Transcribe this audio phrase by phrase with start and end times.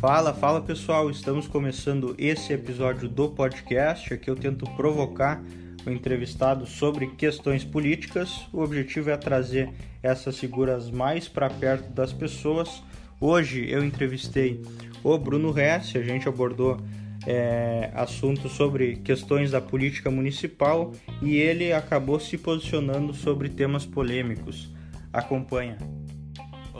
[0.00, 4.14] Fala, fala pessoal, estamos começando esse episódio do podcast.
[4.14, 5.44] Aqui eu tento provocar
[5.86, 8.48] o entrevistado sobre questões políticas.
[8.50, 9.70] O objetivo é trazer
[10.02, 12.82] essas figuras mais para perto das pessoas.
[13.20, 14.62] Hoje eu entrevistei
[15.04, 16.80] o Bruno Hess, a gente abordou
[17.26, 24.72] é, assuntos sobre questões da política municipal e ele acabou se posicionando sobre temas polêmicos.
[25.12, 25.76] Acompanha.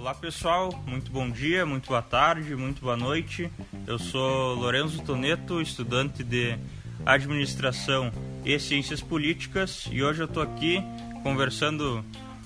[0.01, 3.51] Olá pessoal, muito bom dia, muito boa tarde, muito boa noite.
[3.87, 6.59] Eu sou Lorenzo Toneto, estudante de
[7.05, 8.11] Administração
[8.43, 10.83] e Ciências Políticas e hoje eu estou aqui
[11.23, 12.03] conversando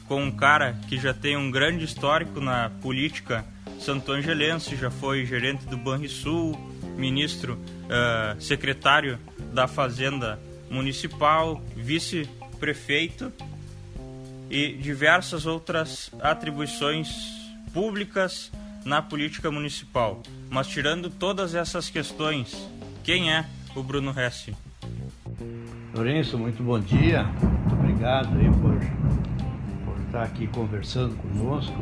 [0.09, 3.45] com um cara que já tem um grande histórico na política
[3.79, 6.59] santo-angelense, já foi gerente do Banrisul,
[6.97, 9.17] ministro, uh, secretário
[9.53, 13.33] da Fazenda Municipal, vice-prefeito
[14.51, 17.34] e diversas outras atribuições
[17.75, 18.53] públicas
[18.85, 20.23] na política municipal.
[20.49, 22.71] Mas tirando todas essas questões,
[23.03, 23.45] quem é
[23.75, 24.55] o Bruno Hesse?
[25.93, 27.25] Lourenço, muito bom dia.
[27.25, 28.79] Muito obrigado aí por,
[29.85, 31.75] por estar aqui conversando conosco.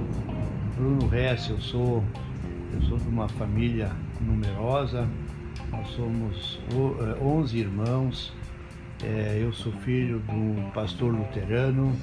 [0.74, 2.02] Bruno Hesse, eu sou,
[2.72, 5.06] eu sou de uma família numerosa.
[5.70, 6.58] Nós somos
[7.20, 8.32] 11 eh, irmãos.
[9.02, 11.94] É, eu sou filho de um pastor luterano.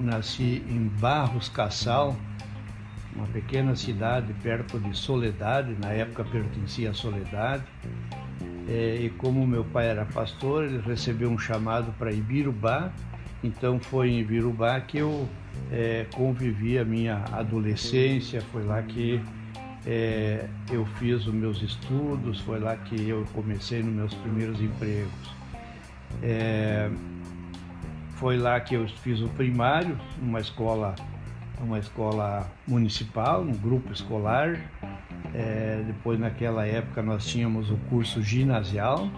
[0.00, 2.16] Nasci em Barros Cassal,
[3.14, 7.64] uma pequena cidade perto de Soledade, na época pertencia a Soledade.
[8.68, 12.92] É, e como meu pai era pastor, ele recebeu um chamado para Ibirubá,
[13.42, 15.28] então foi em Ibirubá que eu
[15.70, 19.20] é, convivi a minha adolescência, foi lá que
[19.84, 25.34] é, eu fiz os meus estudos, foi lá que eu comecei nos meus primeiros empregos.
[26.22, 26.90] É,
[28.22, 30.94] foi lá que eu fiz o primário, numa escola,
[31.60, 34.60] uma escola municipal, um grupo escolar.
[35.34, 39.10] É, depois, naquela época, nós tínhamos o curso ginasial.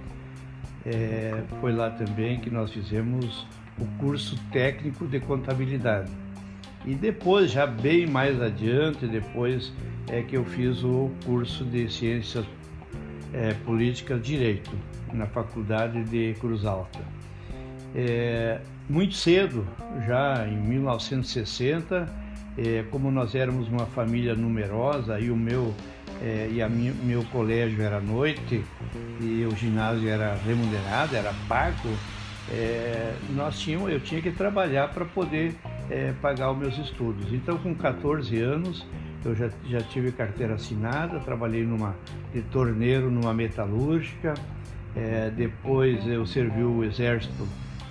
[0.86, 3.46] É, foi lá também que nós fizemos
[3.78, 6.10] o curso técnico de contabilidade.
[6.86, 9.70] E depois, já bem mais adiante, depois
[10.08, 12.46] é que eu fiz o curso de ciências
[13.34, 14.70] é, políticas direito
[15.12, 17.00] na faculdade de Cruz Alta.
[17.94, 19.66] É, muito cedo,
[20.06, 22.08] já em 1960,
[22.56, 25.74] é, como nós éramos uma família numerosa e o meu
[26.22, 28.64] é, e a meu colégio era à noite
[29.20, 31.88] e o ginásio era remunerado, era pago,
[32.50, 35.54] é, nós tínhamos, eu tinha que trabalhar para poder
[36.22, 37.30] pagar os meus estudos.
[37.30, 38.86] Então, com 14 anos,
[39.22, 41.94] eu já, já tive carteira assinada, trabalhei numa,
[42.32, 44.34] de torneiro numa metalúrgica,
[45.36, 47.46] depois eu servi o exército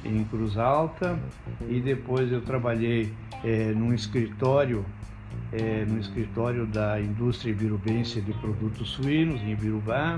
[0.05, 1.17] em Cruz Alta
[1.67, 3.11] e depois eu trabalhei
[3.43, 4.85] é, num escritório
[5.51, 10.15] é, no escritório da indústria ibirubense de produtos suínos em Ibirubá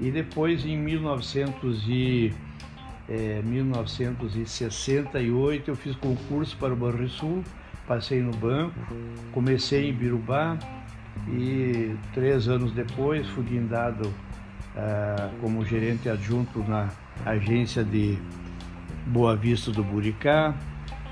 [0.00, 2.32] e depois em 1900 e,
[3.08, 7.42] é, 1968 eu fiz concurso para o Banrisul,
[7.86, 8.74] passei no banco,
[9.32, 10.58] comecei em Ibirubá
[11.28, 14.12] e três anos depois fui guindado
[14.76, 16.88] ah, como gerente adjunto na
[17.24, 18.18] agência de
[19.06, 20.54] Boa Vista do Buricá,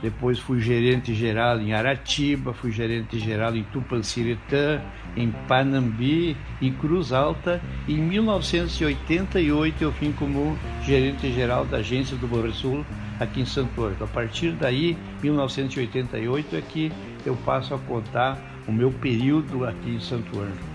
[0.03, 4.81] depois fui gerente geral em Aratiba, fui gerente geral em Tupanciretã,
[5.17, 7.63] em Panambi, em Cruz Alta.
[7.89, 12.85] Em 1988 eu vim como gerente geral da agência do Borresul
[13.21, 14.05] aqui em Santo Ângelo.
[14.05, 16.93] A partir daí, 1988 é que
[17.25, 18.37] eu passo a contar
[18.67, 20.73] o meu período aqui em Santo Ângelo.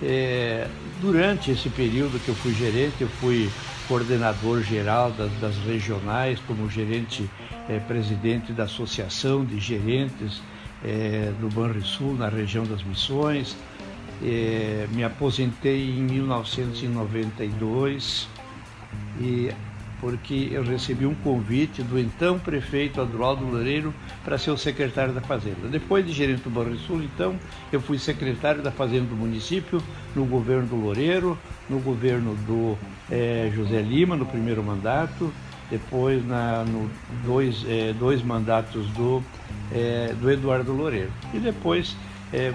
[0.00, 0.68] É,
[1.00, 3.48] durante esse período que eu fui gerente, eu fui
[3.92, 7.28] coordenador geral das, das regionais, como gerente
[7.68, 10.40] é, presidente da Associação de Gerentes
[10.82, 13.54] é, do Banrisul, na região das Missões.
[14.24, 18.26] É, me aposentei em 1992
[19.20, 19.50] e
[20.02, 23.94] porque eu recebi um convite do então prefeito Adroaldo Loureiro
[24.24, 25.68] para ser o secretário da Fazenda.
[25.70, 27.36] Depois de gerente do Banrisul, então,
[27.70, 29.80] eu fui secretário da Fazenda do município,
[30.16, 31.38] no governo do Loureiro,
[31.70, 32.76] no governo do
[33.08, 35.32] é, José Lima, no primeiro mandato,
[35.70, 36.90] depois na, no
[37.24, 39.22] dois, é, dois mandatos do,
[39.72, 41.12] é, do Eduardo Loureiro.
[41.32, 41.96] E depois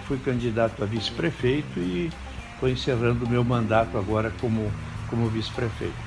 [0.07, 2.09] fui candidato a vice-prefeito e
[2.55, 4.71] estou encerrando o meu mandato agora como,
[5.07, 6.06] como vice-prefeito.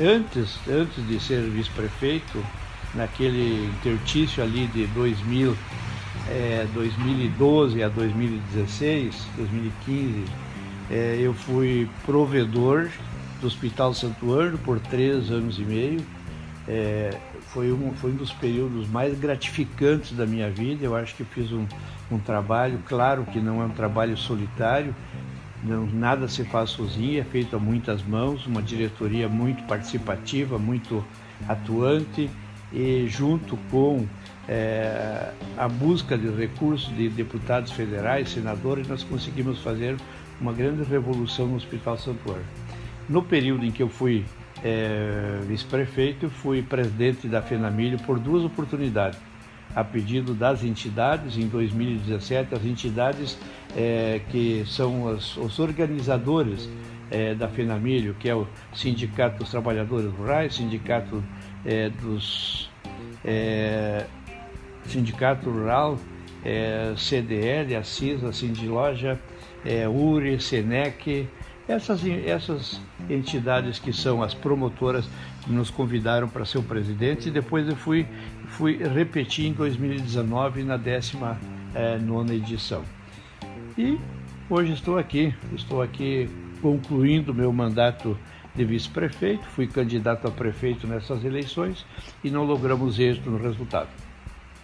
[0.00, 2.44] Antes, antes de ser vice-prefeito,
[2.94, 5.56] naquele intertício ali de 2000,
[6.28, 10.24] é, 2012 a 2016, 2015,
[10.88, 12.88] é, eu fui provedor
[13.40, 16.00] do Hospital Santo Ângelo por três anos e meio.
[16.68, 17.10] é,
[17.48, 20.84] foi, um, foi um dos períodos mais gratificantes da minha vida.
[20.84, 21.66] Eu acho que fiz um,
[22.10, 24.94] um trabalho, claro que não é um trabalho solitário,
[25.62, 31.04] não, nada se faz sozinho, é feito a muitas mãos, uma diretoria muito participativa, muito
[31.48, 32.30] atuante
[32.72, 34.06] e junto com
[34.48, 39.96] é, a busca de recursos de deputados federais, senadores, nós conseguimos fazer
[40.40, 42.44] uma grande revolução no Hospital Santuário.
[43.08, 44.24] No período em que eu fui
[44.62, 49.18] é, vice-prefeito, fui presidente da FENAMILHO por duas oportunidades.
[49.78, 53.38] A pedido das entidades, em 2017, as entidades
[53.76, 56.68] é, que são os, organizadores
[57.12, 58.44] é, da FENAMILHO, que é o
[58.74, 61.22] Sindicato dos Trabalhadores Rurais, Sindicato
[61.64, 62.68] é, dos
[64.84, 65.96] Sindicato Rural,
[66.96, 69.16] CDL, a CISA, Sindiloja,
[69.94, 71.28] URI, SENEC,
[71.68, 72.80] essas, essas
[73.10, 75.08] entidades que são as promotoras
[75.46, 77.28] nos convidaram para ser o presidente.
[77.28, 78.06] E depois eu fui,
[78.58, 81.38] fui repetir em 2019 na 19
[81.76, 82.82] é, nona edição.
[83.78, 83.96] E
[84.50, 86.28] hoje estou aqui, estou aqui
[86.60, 88.18] concluindo meu mandato
[88.56, 91.86] de vice-prefeito, fui candidato a prefeito nessas eleições
[92.24, 93.88] e não logramos êxito no resultado.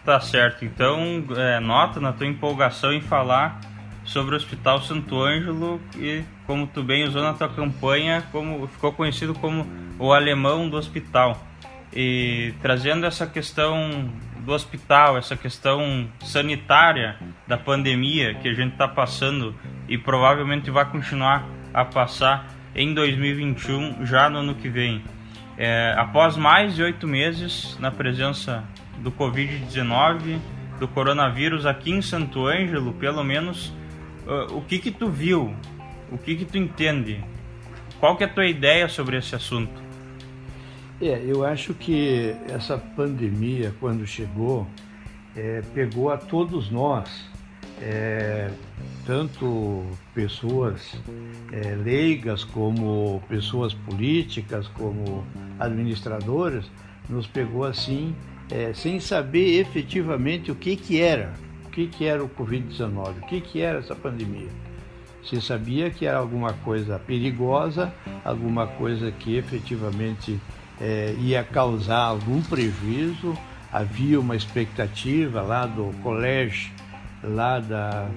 [0.04, 3.60] Tá certo, então é, nota na tua empolgação em falar
[4.04, 8.92] sobre o Hospital Santo Ângelo e como tu bem usou na tua campanha, como ficou
[8.92, 9.64] conhecido como
[10.00, 11.40] o alemão do hospital.
[11.94, 14.10] E trazendo essa questão
[14.40, 19.54] do hospital, essa questão sanitária da pandemia que a gente está passando
[19.88, 25.02] e provavelmente vai continuar a passar em 2021, já no ano que vem.
[25.56, 28.64] É, após mais de oito meses na presença
[28.98, 30.38] do Covid-19,
[30.80, 33.68] do coronavírus aqui em Santo Ângelo, pelo menos
[34.26, 35.54] uh, o que que tu viu?
[36.10, 37.24] O que que tu entende?
[38.00, 39.83] Qual que é a tua ideia sobre esse assunto?
[41.00, 44.66] É, eu acho que essa pandemia, quando chegou,
[45.36, 47.08] é, pegou a todos nós,
[47.80, 48.50] é,
[49.04, 50.96] tanto pessoas
[51.52, 55.26] é, leigas como pessoas políticas, como
[55.58, 56.70] administradores,
[57.08, 58.14] nos pegou assim,
[58.50, 61.34] é, sem saber efetivamente o que, que era
[61.74, 64.48] que, que era o Covid-19, o que, que era essa pandemia.
[65.24, 67.92] Se sabia que era alguma coisa perigosa,
[68.24, 70.38] alguma coisa que efetivamente
[70.80, 73.36] é, ia causar algum prejuízo.
[73.72, 76.70] Havia uma expectativa lá do colégio,
[77.22, 78.08] lá da,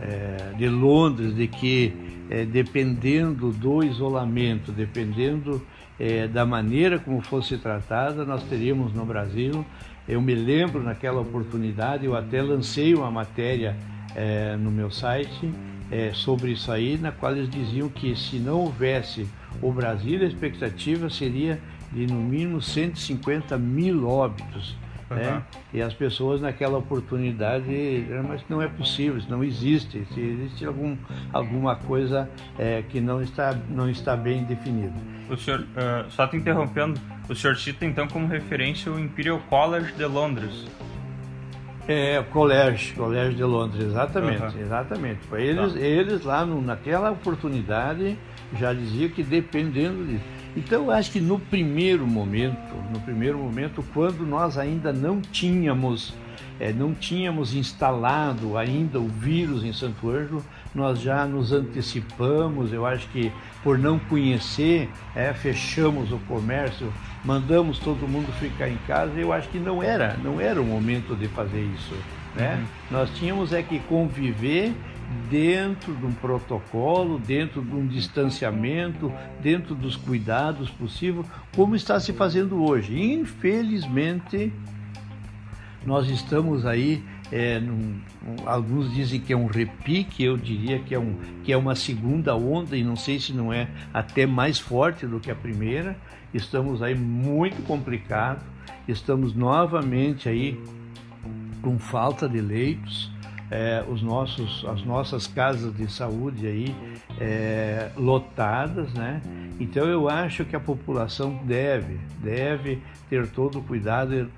[0.00, 1.92] é, de Londres, de que
[2.28, 5.64] é, dependendo do isolamento, dependendo
[5.98, 9.64] é, da maneira como fosse tratada, nós teríamos no Brasil
[10.08, 13.76] eu me lembro naquela oportunidade, eu até lancei uma matéria
[14.14, 15.52] é, no meu site
[15.90, 19.26] é, sobre isso aí, na qual eles diziam que se não houvesse
[19.60, 21.60] o Brasil, a expectativa seria
[21.96, 24.76] de no mínimo 150 mil óbitos.
[25.08, 25.16] Uhum.
[25.16, 25.42] Né?
[25.72, 30.96] E as pessoas naquela oportunidade, mas não é possível, isso não existe, se existe algum,
[31.32, 32.28] alguma coisa
[32.58, 34.94] é, que não está, não está bem definida.
[35.30, 39.92] O senhor, uh, só te interrompendo, o senhor cita então como referência o Imperial College
[39.92, 40.66] de Londres.
[41.88, 44.60] É, College, College de Londres, exatamente, uhum.
[44.60, 45.20] exatamente.
[45.34, 45.78] Eles, tá.
[45.78, 48.18] eles lá no, naquela oportunidade
[48.58, 50.35] já diziam que dependendo disso.
[50.56, 56.14] Então eu acho que no primeiro momento, no primeiro momento, quando nós ainda não tínhamos
[56.58, 60.42] é, não tínhamos instalado ainda o vírus em Santo Ângelo,
[60.74, 63.30] nós já nos antecipamos, eu acho que
[63.62, 66.92] por não conhecer, é, fechamos o comércio,
[67.24, 71.14] mandamos todo mundo ficar em casa, eu acho que não era, não era o momento
[71.14, 71.94] de fazer isso.
[72.34, 72.54] Né?
[72.54, 72.98] Uhum.
[72.98, 74.74] Nós tínhamos é que conviver
[75.30, 82.12] dentro de um protocolo, dentro de um distanciamento, dentro dos cuidados possíveis, como está se
[82.12, 83.00] fazendo hoje.
[83.00, 84.52] Infelizmente,
[85.84, 90.94] nós estamos aí, é, num, um, alguns dizem que é um repique, eu diria que
[90.94, 94.58] é, um, que é uma segunda onda, e não sei se não é até mais
[94.58, 95.96] forte do que a primeira.
[96.34, 98.44] Estamos aí muito complicado,
[98.88, 100.60] estamos novamente aí
[101.62, 103.15] com falta de leitos.
[103.50, 106.74] É, os nossos, as nossas casas de saúde aí
[107.20, 109.22] é, lotadas, né?
[109.60, 114.28] Então eu acho que a população deve, deve ter todo o cuidado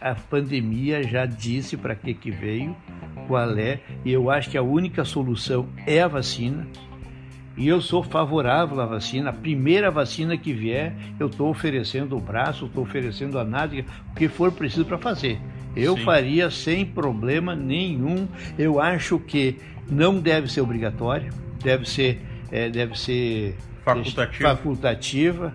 [0.00, 2.76] a pandemia já disse para que que veio,
[3.26, 6.66] qual é, e eu acho que a única solução é a vacina.
[7.58, 9.30] E eu sou favorável à vacina.
[9.30, 14.14] A primeira vacina que vier, eu estou oferecendo o braço, estou oferecendo a nádega, o
[14.14, 15.40] que for preciso para fazer.
[15.74, 16.04] Eu Sim.
[16.04, 18.28] faria sem problema nenhum.
[18.56, 19.56] Eu acho que
[19.90, 22.22] não deve ser obrigatória, deve ser,
[22.52, 24.56] é, deve ser facultativa.
[24.56, 25.54] facultativa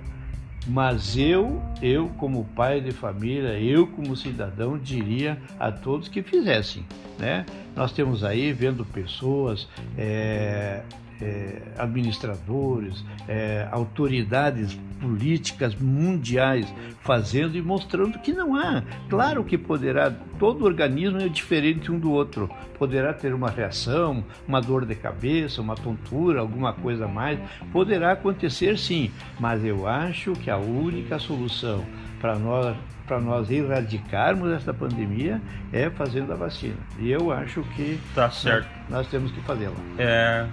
[0.67, 6.85] Mas eu, eu como pai de família, eu como cidadão, diria a todos que fizessem.
[7.17, 7.45] Né?
[7.75, 10.81] Nós temos aí vendo pessoas é,
[11.23, 18.83] é, administradores, é, autoridades políticas mundiais fazendo e mostrando que não há.
[19.09, 22.49] Claro que poderá, todo organismo é diferente um do outro.
[22.77, 27.39] Poderá ter uma reação, uma dor de cabeça, uma tontura, alguma coisa mais.
[27.71, 31.85] Poderá acontecer sim, mas eu acho que a única solução
[32.19, 32.75] para nós
[33.13, 35.39] para nós erradicarmos essa pandemia
[35.71, 36.77] é fazendo a vacina.
[36.97, 38.67] E eu acho que tá certo.
[38.89, 39.75] Nós, nós temos que fazê-la.
[39.99, 40.47] É,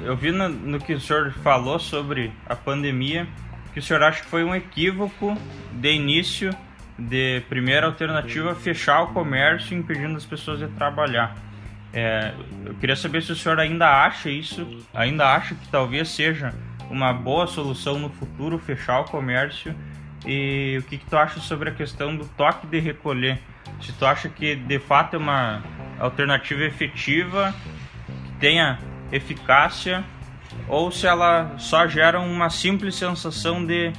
[0.00, 3.26] eu vi no, no, que o senhor falou sobre a pandemia
[3.74, 5.36] que o senhor acha que foi um equívoco
[5.72, 6.56] de início
[6.98, 11.36] de primeira alternativa fechar o comércio impedindo as pessoas de trabalhar.
[11.92, 12.32] É,
[12.64, 16.54] eu queria saber se o senhor ainda acha isso, ainda acha que talvez seja
[16.88, 19.74] uma boa solução no futuro fechar o comércio
[20.24, 23.38] e o que, que tu acha sobre a questão do toque de recolher?
[23.80, 25.62] Se tu acha que de fato é uma
[25.98, 27.54] alternativa efetiva,
[28.24, 28.78] que tenha
[29.12, 30.04] eficácia,
[30.68, 33.92] ou se ela só gera uma simples sensação de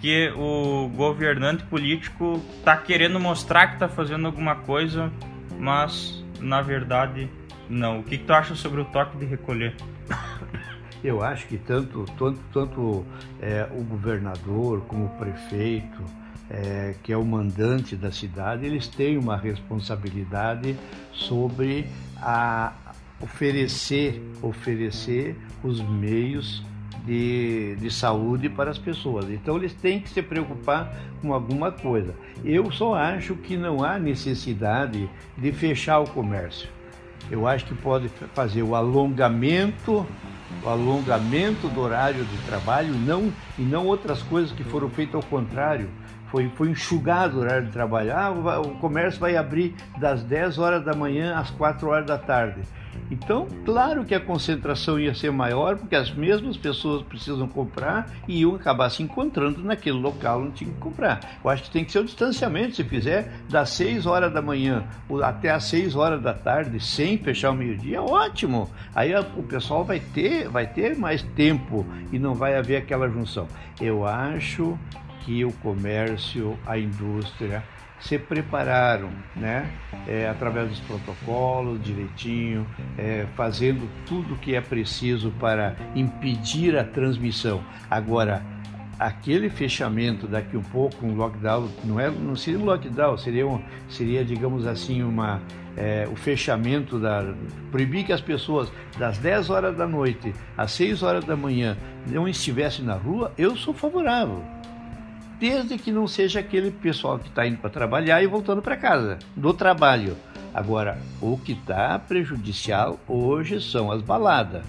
[0.00, 5.12] que o governante político está querendo mostrar que está fazendo alguma coisa,
[5.58, 7.30] mas na verdade
[7.68, 8.00] não.
[8.00, 9.74] O que, que tu acha sobre o toque de recolher?
[11.02, 13.04] Eu acho que tanto, tanto, tanto
[13.40, 16.02] é, o governador como o prefeito,
[16.48, 20.76] é, que é o mandante da cidade, eles têm uma responsabilidade
[21.12, 21.86] sobre
[22.20, 22.72] a
[23.20, 26.62] oferecer, oferecer os meios
[27.04, 29.28] de, de saúde para as pessoas.
[29.30, 32.14] Então eles têm que se preocupar com alguma coisa.
[32.44, 36.68] Eu só acho que não há necessidade de fechar o comércio.
[37.30, 40.06] Eu acho que pode fazer o alongamento
[40.62, 45.22] o alongamento do horário de trabalho não, e não outras coisas que foram feitas ao
[45.22, 45.88] contrário.
[46.30, 48.12] Foi, foi enxugado o horário de trabalho.
[48.16, 52.62] Ah, o comércio vai abrir das 10 horas da manhã às 4 horas da tarde.
[53.10, 58.40] Então, claro que a concentração ia ser maior, porque as mesmas pessoas precisam comprar e
[58.40, 61.20] iam acabar se encontrando naquele local onde tinha que comprar.
[61.44, 62.76] Eu acho que tem que ser o distanciamento.
[62.76, 64.84] Se fizer das 6 horas da manhã
[65.22, 68.70] até as 6 horas da tarde, sem fechar o meio-dia, ótimo.
[68.94, 73.46] Aí o pessoal vai ter, vai ter mais tempo e não vai haver aquela junção.
[73.80, 74.78] Eu acho
[75.24, 77.62] que o comércio, a indústria,
[78.02, 79.70] se prepararam, né?
[80.06, 82.66] É, através dos protocolos, direitinho,
[82.98, 87.62] é, fazendo tudo o que é preciso para impedir a transmissão.
[87.88, 88.42] Agora,
[88.98, 93.62] aquele fechamento daqui um pouco, um lockdown, não, é, não seria um lockdown, seria, um,
[93.88, 95.40] seria digamos assim, uma,
[95.76, 97.32] é, o fechamento da.
[97.70, 101.76] proibir que as pessoas das 10 horas da noite às 6 horas da manhã
[102.08, 104.42] não estivessem na rua, eu sou favorável
[105.42, 109.18] desde que não seja aquele pessoal que está indo para trabalhar e voltando para casa,
[109.34, 110.16] do trabalho.
[110.54, 114.64] Agora, o que está prejudicial hoje são as baladas.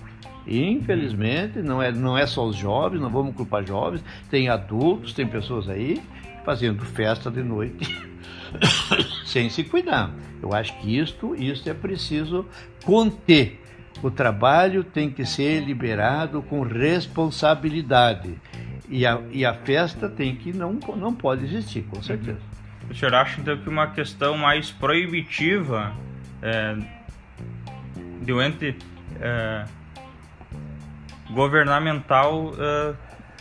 [0.48, 5.28] Infelizmente, não é, não é só os jovens, não vamos culpar jovens, tem adultos, tem
[5.28, 6.02] pessoas aí
[6.44, 7.88] fazendo festa de noite
[9.26, 10.10] sem se cuidar.
[10.42, 12.48] Eu acho que isto, isto é preciso
[12.84, 13.62] conter.
[14.02, 18.34] O trabalho tem que ser liberado com responsabilidade.
[18.94, 22.38] E a, e a festa tem que não, não pode existir, com certeza.
[22.88, 25.92] O senhor acha então que uma questão mais proibitiva
[26.44, 26.78] é,
[28.32, 28.78] um ente
[29.20, 29.66] é,
[31.32, 32.94] governamental é,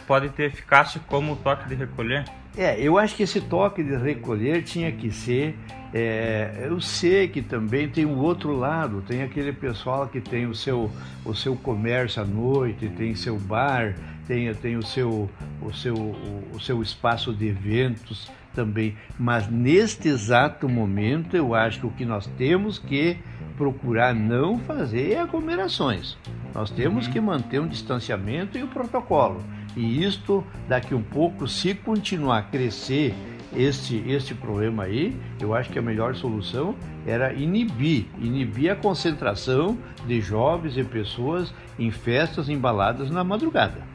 [0.06, 2.24] pode ter eficácia como o toque de recolher?
[2.56, 5.54] É, eu acho que esse toque de recolher tinha que ser.
[5.92, 10.54] É, eu sei que também tem um outro lado, tem aquele pessoal que tem o
[10.54, 10.90] seu,
[11.26, 13.94] o seu comércio à noite, tem seu bar,
[14.32, 15.28] tem, tem o, seu,
[15.60, 18.96] o, seu, o, seu espaço de eventos também.
[19.18, 23.18] Mas neste exato momento, eu acho que o que nós temos que
[23.58, 26.16] procurar não fazer é aglomerações.
[26.54, 29.42] Nós temos que manter um distanciamento e o protocolo.
[29.76, 33.14] E isto, daqui um pouco, se continuar a crescer
[33.54, 36.74] este, este problema aí, eu acho que a melhor solução
[37.06, 43.91] era inibir, inibir a concentração de jovens e pessoas em festas embaladas na madrugada.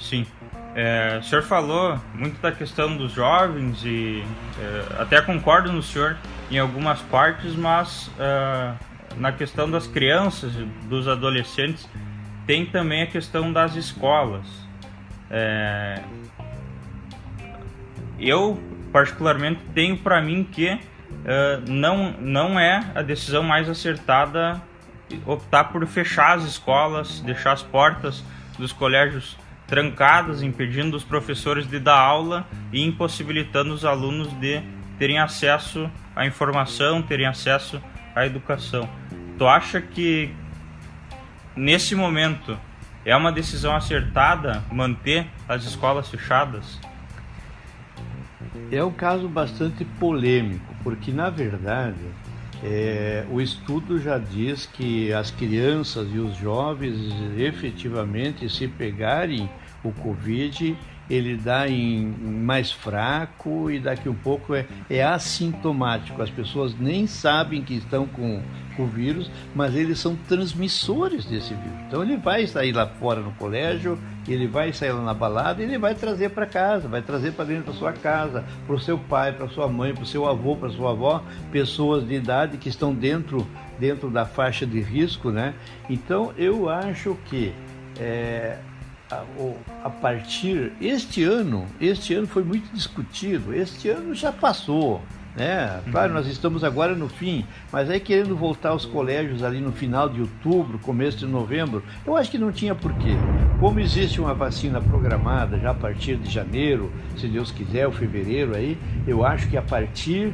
[0.00, 0.26] Sim.
[0.74, 4.24] É, o senhor falou muito da questão dos jovens e
[4.60, 6.16] é, até concordo no senhor
[6.50, 8.72] em algumas partes, mas é,
[9.16, 10.52] na questão das crianças,
[10.88, 11.88] dos adolescentes,
[12.46, 14.46] tem também a questão das escolas.
[15.30, 16.02] É,
[18.18, 18.60] eu,
[18.92, 20.68] particularmente, tenho para mim que
[21.24, 24.60] é, não, não é a decisão mais acertada
[25.24, 28.24] optar por fechar as escolas, deixar as portas
[28.58, 29.36] dos colégios
[29.74, 34.62] trancadas, impedindo os professores de dar aula e impossibilitando os alunos de
[35.00, 37.82] terem acesso à informação, terem acesso
[38.14, 38.88] à educação.
[39.36, 40.32] Tu acha que
[41.56, 42.56] nesse momento
[43.04, 46.78] é uma decisão acertada manter as escolas fechadas?
[48.70, 51.98] É um caso bastante polêmico, porque na verdade
[52.62, 56.96] é, o estudo já diz que as crianças e os jovens
[57.36, 59.50] efetivamente, se pegarem
[59.88, 60.76] o Covid,
[61.08, 66.20] ele dá em mais fraco e daqui um pouco é, é assintomático.
[66.22, 68.42] As pessoas nem sabem que estão com,
[68.76, 71.78] o vírus, mas eles são transmissores desse vírus.
[71.86, 75.78] Então ele vai sair lá fora no colégio, ele vai sair lá na balada ele
[75.78, 79.32] vai trazer para casa, vai trazer para dentro da sua casa, para o seu pai,
[79.32, 81.22] para sua mãe, para o seu avô, para sua avó,
[81.52, 83.46] pessoas de idade que estão dentro,
[83.78, 85.54] dentro da faixa de risco, né?
[85.88, 87.52] Então eu acho que
[88.00, 88.58] é,
[89.10, 93.54] a, partir este ano, este ano foi muito discutido.
[93.54, 95.02] Este ano já passou,
[95.36, 95.82] né?
[95.90, 96.14] Claro, uhum.
[96.14, 100.20] nós estamos agora no fim, mas aí querendo voltar aos colégios ali no final de
[100.20, 103.14] outubro, começo de novembro, eu acho que não tinha porquê.
[103.60, 108.56] Como existe uma vacina programada já a partir de janeiro, se Deus quiser, ou fevereiro
[108.56, 110.32] aí, eu acho que a partir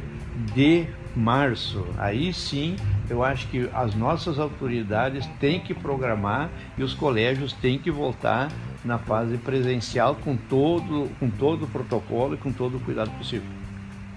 [0.53, 2.75] de março, aí sim
[3.11, 8.49] eu acho que as nossas autoridades têm que programar e os colégios têm que voltar
[8.85, 13.49] na fase presencial com todo, com todo o protocolo e com todo o cuidado possível.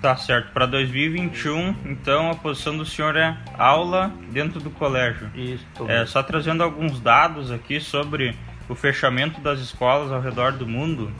[0.00, 0.52] Tá certo.
[0.52, 5.28] Para 2021, então a posição do senhor é aula dentro do colégio.
[5.34, 5.66] Isso.
[5.88, 8.36] É, só trazendo alguns dados aqui sobre
[8.68, 11.10] o fechamento das escolas ao redor do mundo.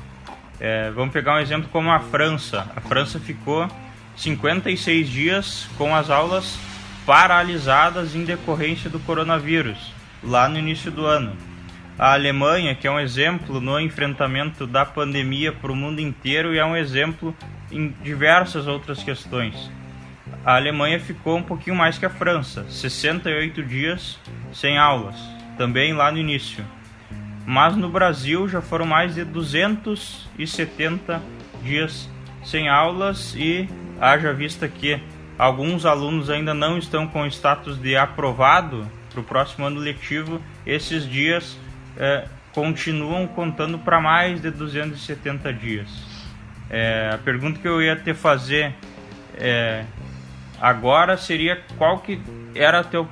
[0.60, 2.70] É, vamos pegar um exemplo como a França.
[2.76, 3.68] A França ficou
[4.16, 6.56] 56 dias com as aulas
[7.06, 9.92] paralisadas em decorrência do coronavírus,
[10.22, 11.36] lá no início do ano.
[11.98, 16.58] A Alemanha, que é um exemplo no enfrentamento da pandemia para o mundo inteiro e
[16.58, 17.36] é um exemplo
[17.70, 19.70] em diversas outras questões.
[20.44, 24.18] A Alemanha ficou um pouquinho mais que a França, 68 dias
[24.52, 25.16] sem aulas,
[25.56, 26.64] também lá no início.
[27.46, 31.22] Mas no Brasil já foram mais de 270
[31.62, 32.08] dias
[32.42, 33.68] sem aulas e
[34.00, 35.00] haja vista que
[35.38, 41.08] alguns alunos ainda não estão com status de aprovado para o próximo ano letivo, esses
[41.08, 41.56] dias
[41.96, 45.88] é, continuam contando para mais de 270 dias.
[46.70, 48.74] É, a pergunta que eu ia te fazer
[49.36, 49.84] é,
[50.60, 52.20] agora seria qual que
[52.54, 53.08] era teu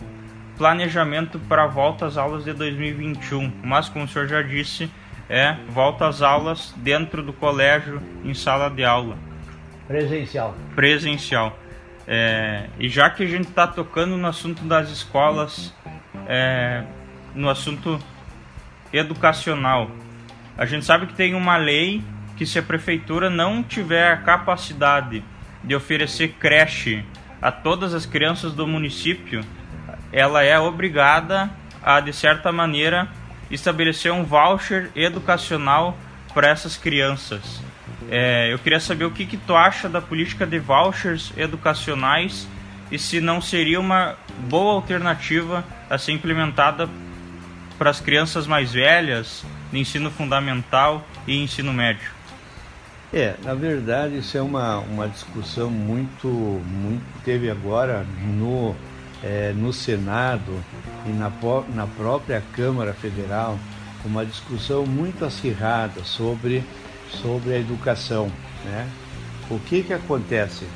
[0.56, 4.90] planejamento para a volta às aulas de 2021, mas como o senhor já disse,
[5.28, 9.16] é volta às aulas dentro do colégio em sala de aula.
[9.87, 10.54] Presencial.
[10.74, 11.58] Presencial.
[12.14, 15.72] É, e já que a gente está tocando no assunto das escolas,
[16.29, 16.85] é,
[17.35, 17.98] no assunto
[18.92, 19.90] educacional,
[20.59, 22.05] a gente sabe que tem uma lei
[22.37, 25.25] que se a prefeitura não tiver a capacidade
[25.64, 27.03] de oferecer creche
[27.40, 29.42] a todas as crianças do município,
[30.12, 31.51] ela é obrigada
[31.83, 33.09] a, de certa maneira,
[33.51, 35.96] estabelecer um voucher educacional
[36.35, 37.62] para essas crianças.
[38.10, 42.46] É, eu queria saber o que, que tu acha da política de vouchers educacionais
[42.90, 44.16] e se não seria uma
[44.48, 46.88] boa alternativa a ser implementada
[47.78, 52.10] para as crianças mais velhas, de ensino fundamental e ensino médio.
[53.12, 58.74] É, na verdade isso é uma, uma discussão muito, muito teve agora no,
[59.22, 60.62] é, no Senado
[61.06, 61.30] e na,
[61.74, 63.58] na própria Câmara Federal
[64.04, 66.64] uma discussão muito acirrada sobre
[67.20, 68.31] sobre a educação.
[68.64, 68.88] Né?
[69.51, 70.66] O que, que acontece?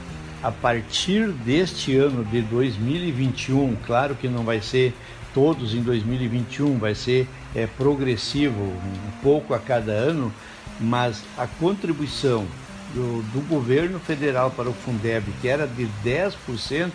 [0.42, 4.94] A partir deste ano de 2021, claro que não vai ser
[5.32, 10.32] todos em 2021, vai ser é, progressivo, um pouco a cada ano,
[10.80, 12.46] mas a contribuição
[12.94, 16.90] do, do, governo federal para o Fundeb, que era de 10%,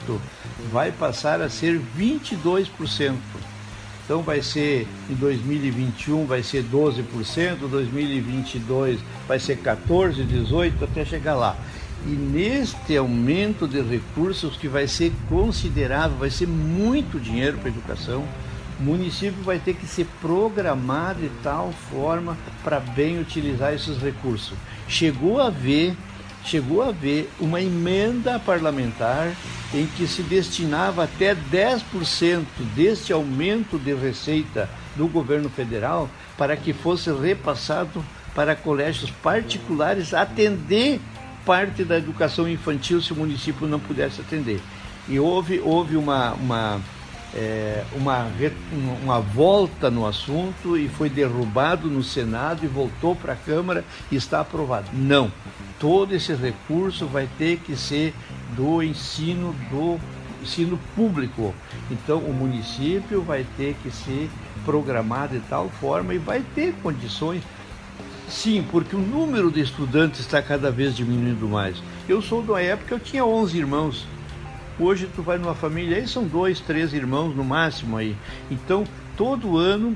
[0.72, 3.16] vai passar a ser 22%.
[4.12, 11.34] Então vai ser em 2021 vai ser 12%, 2022 vai ser 14, 18 até chegar
[11.34, 11.56] lá.
[12.06, 17.71] E neste aumento de recursos que vai ser considerável, vai ser muito dinheiro para a
[17.71, 18.26] educação,
[18.78, 24.58] o município vai ter que se programar de tal forma para bem utilizar esses recursos.
[24.89, 25.95] Chegou a ver
[26.44, 29.34] chegou a haver uma emenda parlamentar
[29.74, 36.74] em que se destinava até 10% deste aumento de receita do governo federal para que
[36.74, 41.00] fosse repassado para colégios particulares atender
[41.46, 44.62] parte da educação infantil se o município não pudesse atender.
[45.08, 46.82] E houve, houve uma, uma,
[47.34, 48.28] é, uma,
[49.04, 54.15] uma volta no assunto e foi derrubado no Senado e voltou para a Câmara e
[54.15, 54.88] está aprovado.
[54.94, 55.32] Não.
[55.80, 58.13] Todo esse recurso vai ter que ser
[58.56, 60.00] do ensino do
[60.41, 61.54] ensino público.
[61.89, 64.30] Então o município vai ter que ser
[64.65, 67.44] programado de tal forma e vai ter condições.
[68.30, 71.82] Sim, porque o número de estudantes está cada vez diminuindo mais.
[72.08, 74.08] Eu sou de uma época, eu tinha 11 irmãos.
[74.82, 78.15] Hoje tu vai numa família, aí são dois, três irmãos no máximo aí.
[78.50, 78.84] Então,
[79.15, 79.96] todo ano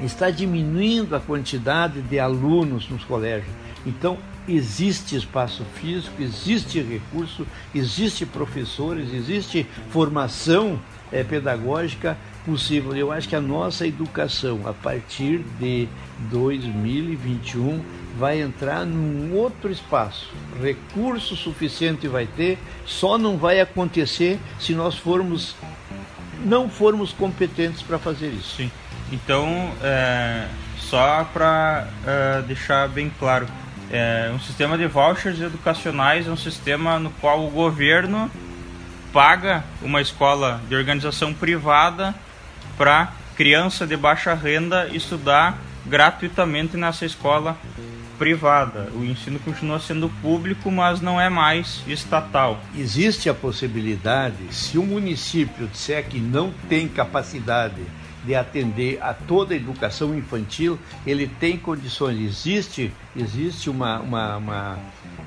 [0.00, 3.52] está diminuindo a quantidade de alunos nos colégios.
[3.84, 4.16] Então,
[4.48, 10.80] existe espaço físico, existe recurso, existe professores, existe formação
[11.12, 12.96] é, pedagógica possível.
[12.96, 15.86] Eu acho que a nossa educação, a partir de
[16.30, 17.80] 2021,
[18.18, 20.30] vai entrar num outro espaço.
[20.62, 25.54] Recurso suficiente vai ter, só não vai acontecer se nós formos
[26.44, 28.56] não formos competentes para fazer isso.
[28.56, 28.70] Sim.
[29.12, 30.46] Então, é,
[30.78, 33.46] só para é, deixar bem claro,
[33.90, 38.30] é, um sistema de vouchers educacionais é um sistema no qual o governo
[39.12, 42.14] paga uma escola de organização privada
[42.78, 47.56] para criança de baixa renda estudar gratuitamente nessa escola
[48.20, 48.90] privada.
[48.94, 52.60] O ensino continua sendo público, mas não é mais estatal.
[52.76, 57.80] Existe a possibilidade, se o município disser que não tem capacidade
[58.22, 62.20] de atender a toda a educação infantil, ele tem condições.
[62.20, 64.78] Existe, existe uma, uma, uma,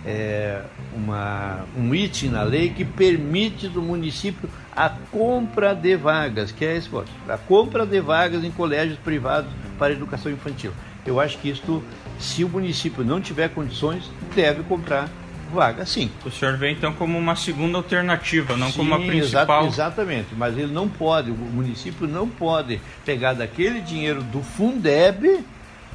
[0.05, 0.61] é,
[0.95, 6.77] uma, um item na lei que permite do município a compra de vagas, que é
[6.77, 6.89] esse
[7.27, 10.71] a compra de vagas em colégios privados para educação infantil.
[11.05, 11.83] Eu acho que isto
[12.19, 15.09] se o município não tiver condições, deve comprar
[15.53, 16.09] vaga sim.
[16.25, 19.67] O senhor vê então como uma segunda alternativa, não sim, como a principal.
[19.67, 25.45] exatamente, mas ele não pode, o município não pode pegar daquele dinheiro do Fundeb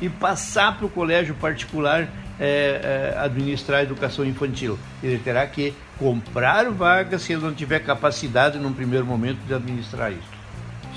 [0.00, 4.78] e passar para o colégio particular é, é, administrar a educação infantil.
[5.02, 10.12] Ele terá que comprar vaga se ele não tiver capacidade num primeiro momento de administrar
[10.12, 10.38] isso.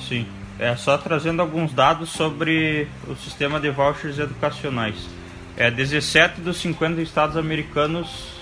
[0.08, 0.28] Sim.
[0.62, 5.10] É só trazendo alguns dados sobre o sistema de vouchers educacionais.
[5.58, 8.40] É, 17 dos 50 estados americanos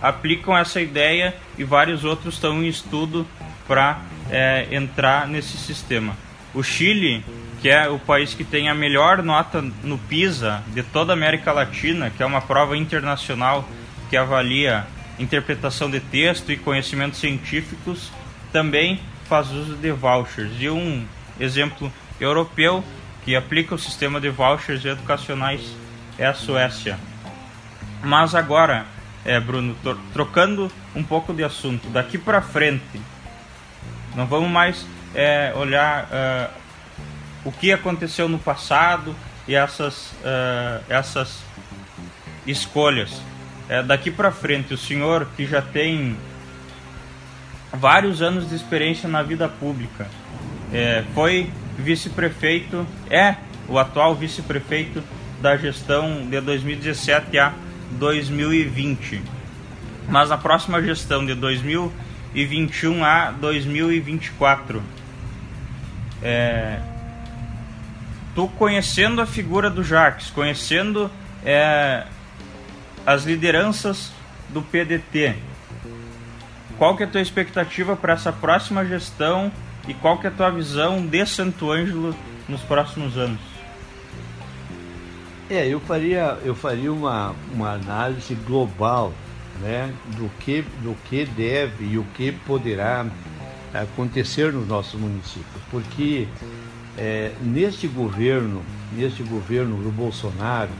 [0.00, 3.26] aplicam essa ideia e vários outros estão em estudo
[3.68, 6.16] para é, entrar nesse sistema.
[6.54, 7.22] O Chile,
[7.60, 11.52] que é o país que tem a melhor nota no PISA de toda a América
[11.52, 13.68] Latina, que é uma prova internacional
[14.08, 14.86] que avalia
[15.18, 18.10] interpretação de texto e conhecimentos científicos,
[18.50, 20.50] também faz uso de vouchers.
[20.58, 21.04] E um
[21.38, 22.84] exemplo europeu
[23.24, 25.74] que aplica o sistema de vouchers educacionais
[26.18, 26.98] é a Suécia.
[28.02, 28.86] Mas agora,
[29.24, 29.74] é, Bruno,
[30.12, 33.00] trocando um pouco de assunto, daqui para frente,
[34.14, 36.50] não vamos mais é, olhar uh,
[37.44, 39.16] o que aconteceu no passado
[39.48, 41.38] e essas, uh, essas
[42.46, 43.20] escolhas.
[43.68, 46.16] É, daqui para frente, o senhor que já tem
[47.72, 50.06] vários anos de experiência na vida pública,
[50.74, 53.36] é, foi vice-prefeito, é
[53.68, 55.02] o atual vice-prefeito
[55.40, 57.52] da gestão de 2017 a
[57.92, 59.22] 2020.
[60.08, 64.82] Mas na próxima gestão de 2021 a 2024,
[66.20, 66.80] é,
[68.34, 71.08] tu conhecendo a figura do Jacques, conhecendo
[71.44, 72.04] é,
[73.06, 74.10] as lideranças
[74.48, 75.36] do PDT,
[76.76, 79.52] qual que é a tua expectativa para essa próxima gestão
[79.86, 82.14] e qual que é a tua visão de Santo Ângelo
[82.48, 83.40] nos próximos anos?
[85.50, 89.12] É, eu faria, eu faria uma, uma análise global
[89.60, 93.06] né, do, que, do que deve e o que poderá
[93.74, 95.62] acontecer nos nossos municípios.
[95.70, 96.26] Porque
[96.96, 100.70] é, neste governo, neste governo do Bolsonaro,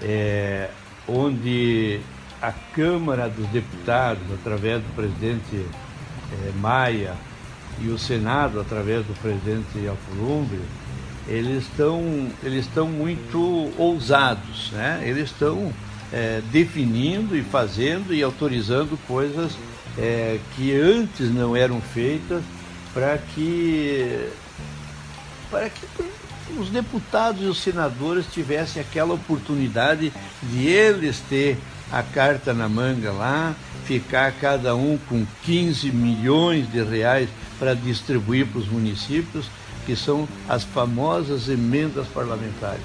[0.00, 0.70] é,
[1.08, 2.00] onde
[2.40, 5.66] a Câmara dos Deputados, através do presidente
[6.32, 7.14] é, Maia,
[7.78, 10.60] e o Senado, através do presidente Alcolumbre,
[11.28, 15.02] eles estão eles estão muito ousados, né?
[15.04, 15.72] Eles estão
[16.12, 19.52] é, definindo e fazendo e autorizando coisas
[19.96, 22.42] é, que antes não eram feitas
[22.92, 24.28] para que
[25.50, 25.86] para que
[26.58, 31.56] os deputados e os senadores tivessem aquela oportunidade de eles ter
[31.92, 33.54] a carta na manga lá,
[33.84, 37.28] ficar cada um com 15 milhões de reais
[37.60, 39.46] para distribuir para os municípios,
[39.86, 42.82] que são as famosas emendas parlamentares.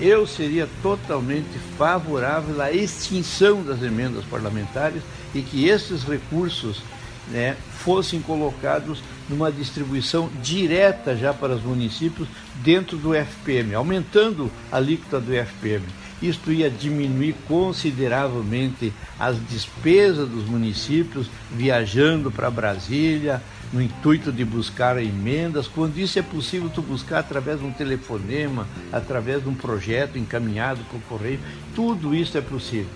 [0.00, 5.02] Eu seria totalmente favorável à extinção das emendas parlamentares
[5.34, 6.82] e que esses recursos
[7.28, 14.76] né, fossem colocados numa distribuição direta já para os municípios dentro do FPM, aumentando a
[14.76, 15.84] alíquota do FPM.
[16.22, 25.02] Isto ia diminuir consideravelmente as despesas dos municípios viajando para Brasília, no intuito de buscar
[25.02, 30.16] emendas, quando isso é possível tu buscar através de um telefonema, através de um projeto
[30.16, 31.40] encaminhado por correio,
[31.74, 32.90] tudo isso é possível.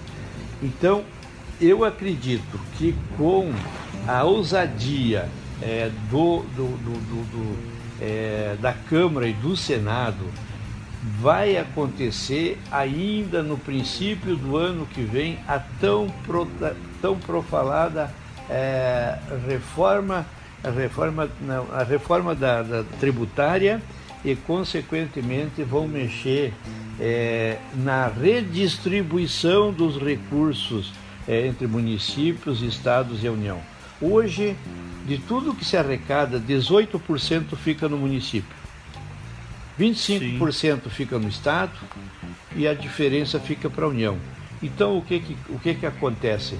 [0.63, 1.05] Então,
[1.61, 3.53] eu acredito que com
[4.07, 5.29] a ousadia
[5.61, 10.25] é, do, do, do, do é, da Câmara e do Senado,
[11.03, 16.47] vai acontecer ainda no princípio do ano que vem a tão, pro,
[17.01, 18.13] tão profalada
[18.49, 20.27] é, reforma,
[20.63, 23.81] a reforma, não, a reforma da, da, tributária
[24.23, 26.53] e, consequentemente, vão mexer
[26.99, 30.93] é, na redistribuição dos recursos
[31.27, 33.59] é, entre municípios, estados e União.
[34.03, 34.55] Hoje,
[35.07, 38.60] de tudo que se arrecada, 18% fica no município.
[39.81, 40.91] 25% Sim.
[40.91, 41.73] fica no Estado
[42.55, 44.19] e a diferença fica para a União.
[44.63, 46.59] Então, o que, que, o que, que acontece?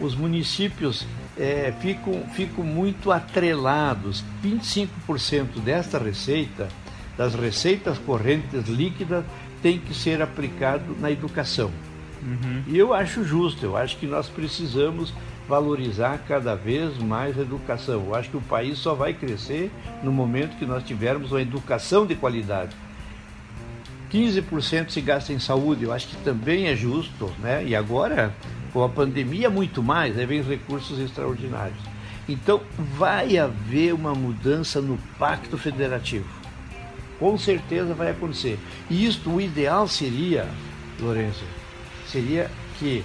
[0.00, 1.06] Os municípios
[1.36, 4.24] é, ficam, ficam muito atrelados.
[4.42, 6.68] 25% desta receita,
[7.16, 9.22] das receitas correntes líquidas,
[9.62, 11.70] tem que ser aplicado na educação.
[12.22, 12.62] Uhum.
[12.66, 15.12] E eu acho justo, eu acho que nós precisamos
[15.48, 18.04] valorizar cada vez mais a educação.
[18.06, 19.70] Eu acho que o país só vai crescer
[20.02, 22.74] no momento que nós tivermos uma educação de qualidade.
[24.12, 27.64] 15% se gasta em saúde, eu acho que também é justo, né?
[27.64, 28.34] E agora,
[28.72, 31.78] com a pandemia, muito mais, aí vem os recursos extraordinários.
[32.28, 36.26] Então, vai haver uma mudança no pacto federativo.
[37.18, 38.58] Com certeza vai acontecer.
[38.90, 40.46] E isto, o ideal seria,
[41.00, 41.44] Lourenço,
[42.06, 43.02] seria que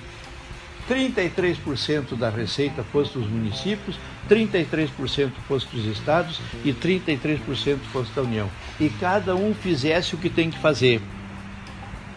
[0.89, 8.49] 33% da receita fosse dos municípios, 33% fosse dos estados e 33% fosse da União.
[8.79, 11.01] E cada um fizesse o que tem que fazer.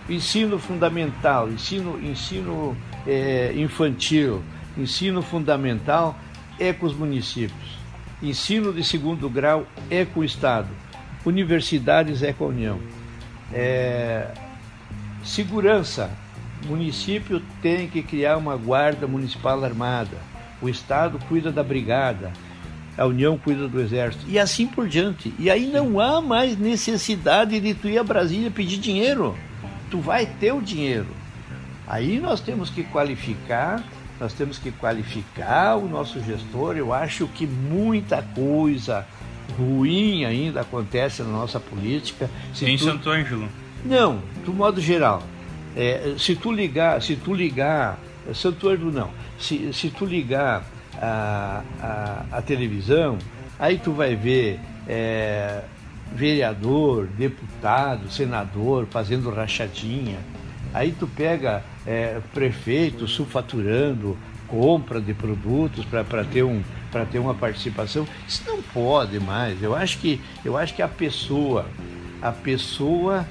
[0.08, 4.42] Ensino fundamental, ensino, ensino é, infantil,
[4.76, 6.18] ensino fundamental
[6.58, 7.78] é com os municípios.
[8.22, 10.68] Ensino de segundo grau é com o Estado.
[11.24, 12.80] Universidades é com a União.
[13.52, 14.32] É,
[15.24, 16.10] segurança
[16.66, 20.16] município tem que criar uma guarda municipal armada,
[20.60, 22.32] o Estado cuida da brigada,
[22.96, 25.32] a União cuida do Exército, e assim por diante.
[25.38, 29.36] E aí não há mais necessidade de tu ir a Brasília pedir dinheiro.
[29.90, 31.08] Tu vai ter o dinheiro.
[31.86, 33.82] Aí nós temos que qualificar,
[34.20, 36.76] nós temos que qualificar o nosso gestor.
[36.76, 39.06] Eu acho que muita coisa
[39.58, 42.30] ruim ainda acontece na nossa política.
[42.54, 42.84] Se em tu...
[42.84, 43.48] Santo Ângelo?
[43.84, 45.22] Não, do modo geral.
[45.76, 47.98] É, se tu ligar, se tu ligar,
[48.34, 50.64] Santo Ângelo não, se, se tu ligar
[51.00, 53.18] a, a, a televisão,
[53.58, 55.62] aí tu vai ver é,
[56.12, 60.18] vereador, deputado, senador fazendo rachadinha.
[60.72, 64.16] Aí tu pega é, prefeito sulfaturando
[64.50, 66.62] compra de produtos para ter, um,
[67.10, 68.06] ter uma participação.
[68.26, 69.62] Isso não pode mais.
[69.62, 71.66] Eu acho que, eu acho que a pessoa,
[72.20, 73.24] a pessoa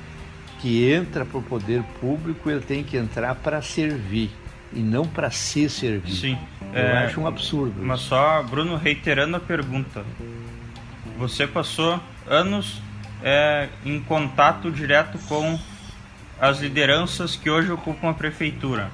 [0.59, 4.29] que entra para o poder público, ele tem que entrar para servir
[4.73, 6.15] e não para ser servido.
[6.15, 6.37] Sim.
[6.73, 7.81] Eu é, acho um absurdo.
[7.81, 8.09] Mas isso.
[8.09, 10.03] só, Bruno, reiterando a pergunta.
[11.17, 12.81] Você passou anos
[13.23, 15.59] é, em contato direto com
[16.39, 18.89] as lideranças que hoje ocupam a prefeitura,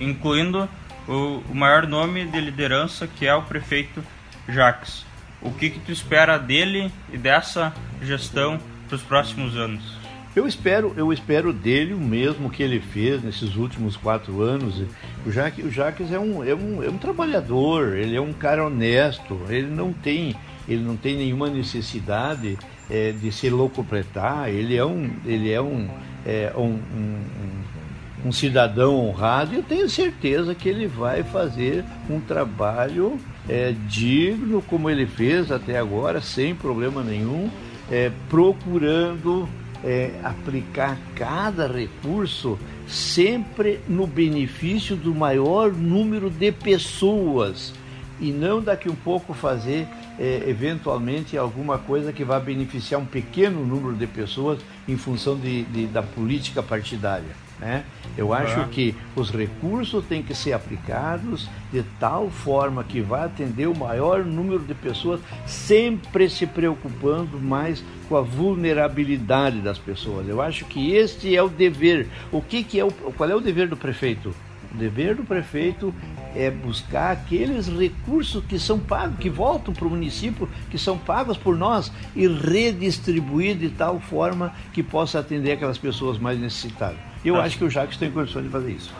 [0.00, 0.68] incluindo
[1.06, 4.02] o, o maior nome de liderança que é o prefeito
[4.48, 5.04] Jacques.
[5.42, 10.03] O que, que tu espera dele e dessa gestão para os próximos anos?
[10.34, 14.82] Eu espero, eu espero dele o mesmo que ele fez nesses últimos quatro anos.
[15.24, 19.38] O Jacques, o é, um, é, um, é um trabalhador, ele é um cara honesto,
[19.48, 20.34] ele não tem,
[20.68, 22.58] ele não tem nenhuma necessidade
[22.90, 25.88] é, de se locupletar, ele é um, ele é um,
[26.26, 32.18] é, um, um, um cidadão honrado e eu tenho certeza que ele vai fazer um
[32.18, 37.48] trabalho é, digno como ele fez até agora, sem problema nenhum,
[37.88, 39.48] é, procurando
[39.84, 47.72] é, aplicar cada recurso sempre no benefício do maior número de pessoas
[48.20, 49.86] e não daqui um pouco fazer
[50.18, 55.64] é, eventualmente alguma coisa que vá beneficiar um pequeno número de pessoas em função de,
[55.64, 57.43] de da política partidária.
[57.64, 57.82] Né?
[58.14, 63.66] Eu acho que os recursos têm que ser aplicados de tal forma que vá atender
[63.66, 70.28] o maior número de pessoas, sempre se preocupando mais com a vulnerabilidade das pessoas.
[70.28, 72.06] Eu acho que este é o dever.
[72.30, 74.34] O que, que é o, qual é o dever do prefeito?
[74.70, 75.94] O dever do prefeito
[76.36, 81.38] é buscar aqueles recursos que são pagos, que voltam para o município, que são pagos
[81.38, 87.13] por nós e redistribuir de tal forma que possa atender aquelas pessoas mais necessitadas.
[87.24, 87.42] Eu tá.
[87.42, 88.94] acho que o Jacques tem condições de fazer isso.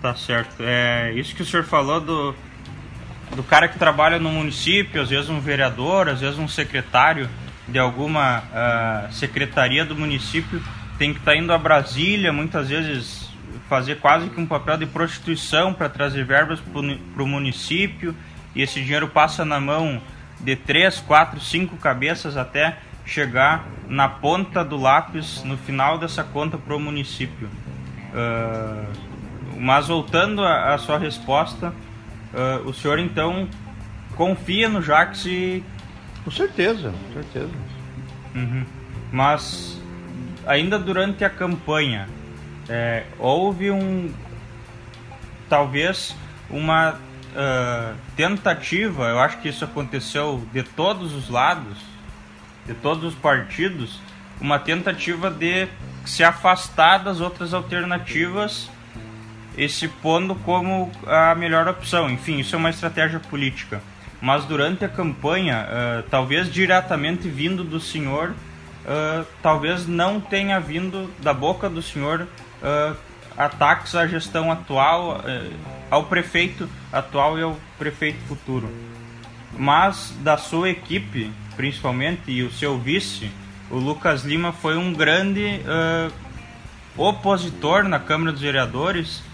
[0.00, 0.54] Tá certo.
[0.60, 2.34] É isso que o senhor falou do,
[3.34, 7.28] do cara que trabalha no município, às vezes um vereador, às vezes um secretário
[7.66, 10.62] de alguma uh, secretaria do município
[10.98, 13.28] tem que estar tá indo a Brasília, muitas vezes
[13.68, 18.14] fazer quase que um papel de prostituição para trazer verbas para o município
[18.54, 20.00] e esse dinheiro passa na mão
[20.40, 26.58] de três, quatro, cinco cabeças até chegar na ponta do lápis no final dessa conta
[26.58, 27.48] para o município.
[28.12, 31.72] Uh, mas voltando à sua resposta,
[32.34, 33.48] uh, o senhor então
[34.14, 35.64] confia no Jax e...
[36.22, 37.52] Com certeza, com certeza.
[38.34, 38.64] Uhum.
[39.10, 39.80] Mas
[40.46, 42.08] ainda durante a campanha,
[42.68, 44.12] é, houve um
[45.48, 46.14] talvez
[46.50, 51.78] uma uh, tentativa, eu acho que isso aconteceu de todos os lados,
[52.68, 53.98] de todos os partidos,
[54.40, 55.66] uma tentativa de
[56.04, 58.70] se afastar das outras alternativas
[59.56, 62.08] e se pondo como a melhor opção.
[62.08, 63.82] Enfim, isso é uma estratégia política.
[64.20, 71.12] Mas durante a campanha, uh, talvez diretamente vindo do senhor, uh, talvez não tenha vindo
[71.20, 72.96] da boca do senhor uh,
[73.36, 75.22] ataques à gestão atual,
[75.88, 78.68] ao prefeito atual e ao prefeito futuro.
[79.56, 83.28] Mas da sua equipe, principalmente, e o seu vice,
[83.68, 86.12] o Lucas Lima foi um grande uh,
[86.96, 89.24] opositor na Câmara dos Vereadores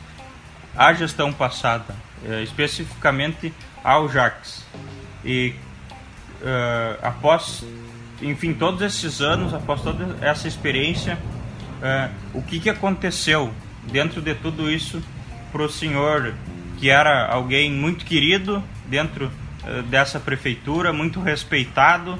[0.74, 1.94] à gestão passada,
[2.42, 3.52] especificamente
[3.84, 4.66] ao Jax.
[5.24, 5.54] E
[7.00, 7.64] após,
[8.20, 11.16] enfim, todos esses anos, após toda essa experiência,
[12.34, 13.52] o que, que aconteceu
[13.84, 15.00] dentro de tudo isso
[15.52, 16.34] para o senhor,
[16.78, 19.43] que era alguém muito querido dentro uh,
[19.88, 22.18] dessa prefeitura, muito respeitado.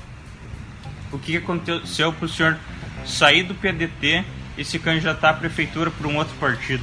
[1.13, 2.59] O que, que aconteceu para o senhor
[3.05, 4.25] sair do PDT
[4.57, 6.83] e se candidatar à prefeitura por um outro partido?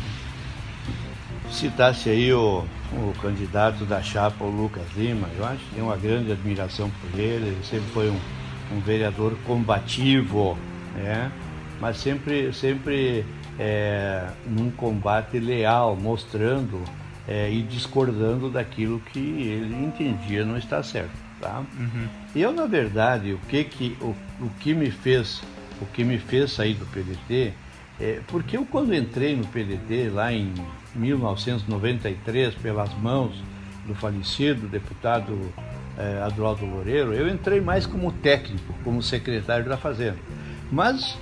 [1.52, 5.98] Citasse aí o, o candidato da chapa, o Lucas Lima, eu acho que tem uma
[5.98, 8.20] grande admiração por ele, ele sempre foi um,
[8.72, 10.58] um vereador combativo,
[10.96, 11.30] né?
[11.82, 13.26] mas sempre, sempre
[13.60, 16.84] é, num combate leal, mostrando
[17.28, 21.12] é, e discordando daquilo que ele entendia não está certo.
[21.40, 21.64] Tá?
[21.78, 22.08] Uhum.
[22.36, 25.42] Eu, na verdade, o que, que, o, o que me fez
[25.82, 27.54] o que me fez sair do PDT
[28.00, 30.54] é porque eu quando entrei no PDT lá em
[30.96, 33.42] 1993 pelas mãos
[33.88, 35.52] do falecido deputado
[35.98, 40.18] é, Adroaldo Loureiro, eu entrei mais como técnico, como secretário da Fazenda.
[40.72, 41.18] Mas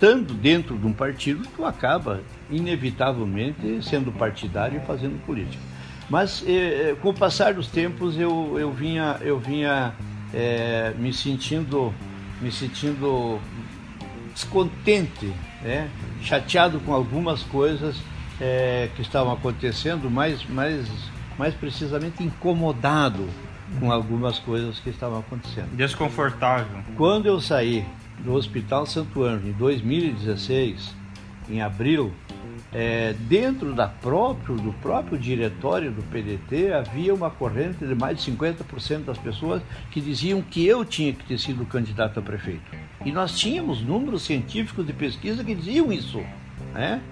[0.00, 5.62] estando dentro de um partido, tu acaba inevitavelmente sendo partidário e fazendo política.
[6.08, 9.92] Mas eh, eh, com o passar dos tempos eu, eu vinha, eu vinha
[10.32, 11.94] eh, me sentindo
[12.40, 13.38] me sentindo
[14.32, 15.30] descontente,
[15.62, 15.90] né?
[16.22, 17.96] chateado com algumas coisas
[18.40, 20.88] eh, que estavam acontecendo, mais, mais,
[21.38, 23.28] mais precisamente incomodado
[23.78, 25.68] com algumas coisas que estavam acontecendo.
[25.76, 26.78] Desconfortável.
[26.96, 27.84] Quando eu saí
[28.24, 30.94] do Hospital Santo Anjo em 2016,
[31.48, 32.12] em abril,
[32.72, 38.30] é, dentro da próprio, do próprio diretório do PDT havia uma corrente de mais de
[38.30, 42.70] 50% das pessoas que diziam que eu tinha que ter sido candidato a prefeito.
[43.04, 46.18] E nós tínhamos números científicos de pesquisa que diziam isso.
[46.72, 47.02] Né?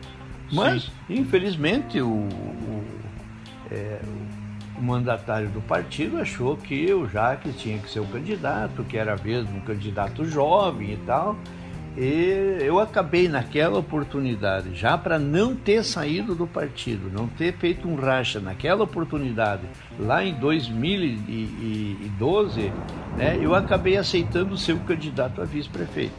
[0.52, 0.90] Mas, Sim.
[1.20, 2.84] infelizmente, o, o,
[3.70, 4.37] é, o
[4.80, 9.58] mandatário do partido achou que o Jacques tinha que ser o candidato, que era mesmo
[9.58, 11.36] um candidato jovem e tal.
[11.96, 17.88] E eu acabei naquela oportunidade, já para não ter saído do partido, não ter feito
[17.88, 19.62] um racha naquela oportunidade,
[19.98, 22.72] lá em 2012,
[23.16, 26.14] né, eu acabei aceitando ser o candidato a vice-prefeito.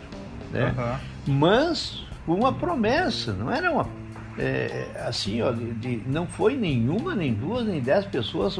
[0.51, 0.75] Né?
[0.77, 0.97] Uhum.
[1.35, 3.87] Mas com uma promessa, não era uma
[4.39, 8.59] é, assim, ó, de, de, não foi nenhuma, nem duas, nem dez pessoas,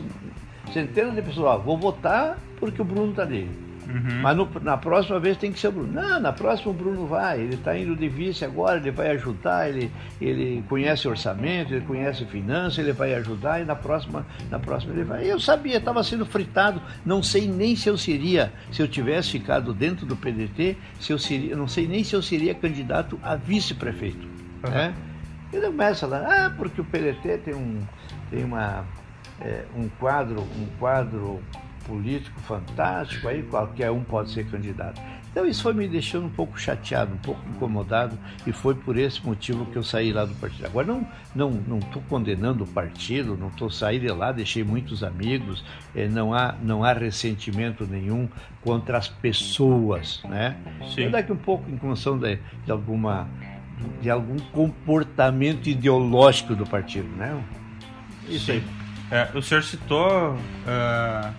[0.74, 3.50] centenas de pessoas, ó, vou votar porque o Bruno está ali.
[3.88, 4.22] Uhum.
[4.22, 5.92] Mas no, na próxima vez tem que ser o Bruno.
[5.92, 9.68] Não, na próxima o Bruno vai, ele está indo de vice agora, ele vai ajudar,
[9.68, 14.94] ele, ele conhece orçamento, ele conhece finanças, ele vai ajudar e na próxima, na próxima
[14.94, 15.26] ele vai.
[15.26, 19.74] Eu sabia, estava sendo fritado, não sei nem se eu seria, se eu tivesse ficado
[19.74, 24.28] dentro do PDT, se eu seria, não sei nem se eu seria candidato a vice-prefeito.
[24.64, 24.72] Uhum.
[24.72, 24.94] Né?
[25.52, 27.82] Ele começa lá, ah, porque o PDT tem um,
[28.30, 28.86] tem uma,
[29.42, 31.42] é, um quadro, um quadro
[31.90, 35.02] político fantástico, aí qualquer um pode ser candidato.
[35.32, 39.26] Então isso foi me deixando um pouco chateado, um pouco incomodado e foi por esse
[39.26, 40.66] motivo que eu saí lá do partido.
[40.66, 45.04] Agora não não não estou condenando o partido, não estou saindo de lá, deixei muitos
[45.04, 45.64] amigos,
[45.96, 48.28] eh, não há não há ressentimento nenhum
[48.62, 50.58] contra as pessoas, né?
[50.96, 51.10] Sim.
[51.10, 53.28] Daqui um pouco em função de, de alguma
[54.02, 57.42] de algum comportamento ideológico do partido, né?
[58.28, 58.52] Isso Sim.
[58.52, 58.64] aí.
[59.12, 61.34] É, o senhor citou uh,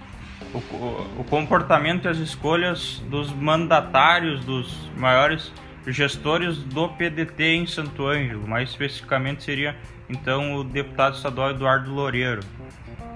[0.52, 5.52] o, o, comportamento e as escolhas dos mandatários, dos maiores
[5.86, 9.76] gestores do PDT em Santo Ângelo, mais especificamente seria
[10.08, 12.40] então o deputado estadual Eduardo Loureiro.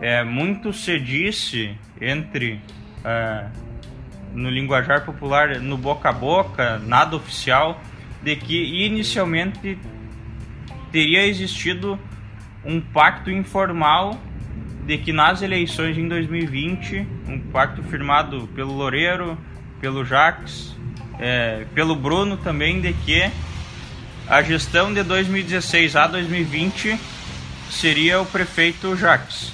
[0.00, 2.60] É, muito se disse entre
[3.04, 3.50] uh,
[4.32, 7.80] no linguajar popular, no boca a boca, nada oficial,
[8.24, 9.78] de que inicialmente
[10.90, 11.98] teria existido
[12.64, 14.18] um pacto informal
[14.86, 19.38] de que nas eleições em 2020, um pacto firmado pelo Loureiro,
[19.80, 20.74] pelo Jacques,
[21.18, 23.30] é, pelo Bruno também, de que
[24.26, 26.98] a gestão de 2016 a 2020
[27.70, 29.52] seria o prefeito Jacques.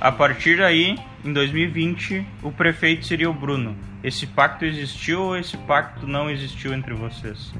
[0.00, 3.76] A partir daí, em 2020, o prefeito seria o Bruno.
[4.02, 7.52] Esse pacto existiu ou esse pacto não existiu entre vocês?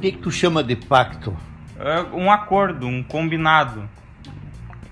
[0.00, 1.36] O que, que tu chama de pacto?
[1.78, 3.86] É um acordo, um combinado.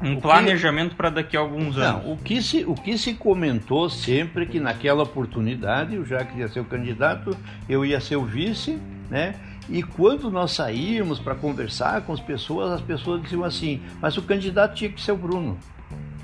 [0.02, 2.04] Um o planejamento para daqui a alguns anos.
[2.04, 6.46] Não, o que, se, o que se comentou sempre que naquela oportunidade eu já queria
[6.46, 7.34] ser o candidato,
[7.66, 8.78] eu ia ser o vice,
[9.08, 9.34] né?
[9.66, 14.22] E quando nós saímos para conversar com as pessoas, as pessoas diziam assim: mas o
[14.22, 15.56] candidato tinha que ser o Bruno.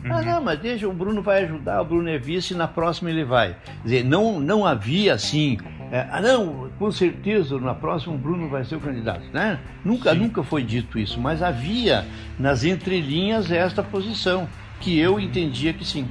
[0.05, 0.13] Ah, uhum.
[0.13, 3.25] Ah, não, mas deixa, o Bruno vai ajudar, o Bruno é vice, na próxima ele
[3.25, 3.57] vai.
[3.65, 5.57] Quer dizer, não, não havia assim,
[5.95, 9.61] é, ah, não, com certeza na próxima o Bruno vai ser o candidato, né?
[9.85, 10.19] Nunca, Sim.
[10.19, 12.05] nunca foi dito isso, mas havia
[12.37, 14.49] nas entrelinhas esta posição,
[14.81, 16.09] que eu entendia que sim.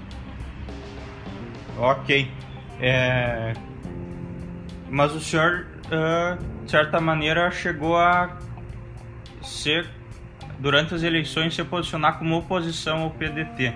[1.78, 2.32] Ok.
[2.80, 3.52] É...
[4.90, 8.38] Mas o senhor, uh, de certa maneira, chegou a
[9.42, 9.86] ser
[10.60, 13.74] durante as eleições se posicionar como oposição ao PDT,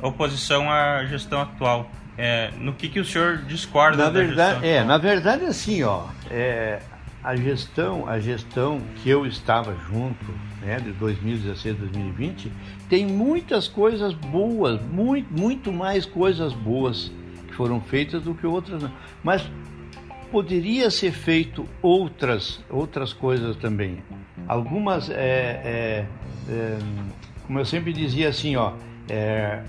[0.00, 1.90] oposição à gestão atual.
[2.18, 6.80] É, no que, que o senhor discorda na verdade, É, na verdade, assim, ó, é,
[7.22, 12.52] a gestão, a gestão que eu estava junto, né, de 2016 a 2020,
[12.88, 17.12] tem muitas coisas boas, muito, muito mais coisas boas
[17.48, 18.82] que foram feitas do que outras.
[19.22, 19.44] Mas
[20.30, 24.02] poderia ser feito outras, outras coisas também.
[24.46, 26.06] Algumas, é, é,
[26.48, 26.78] é,
[27.46, 28.72] como eu sempre dizia assim, ó,
[29.08, 29.62] é,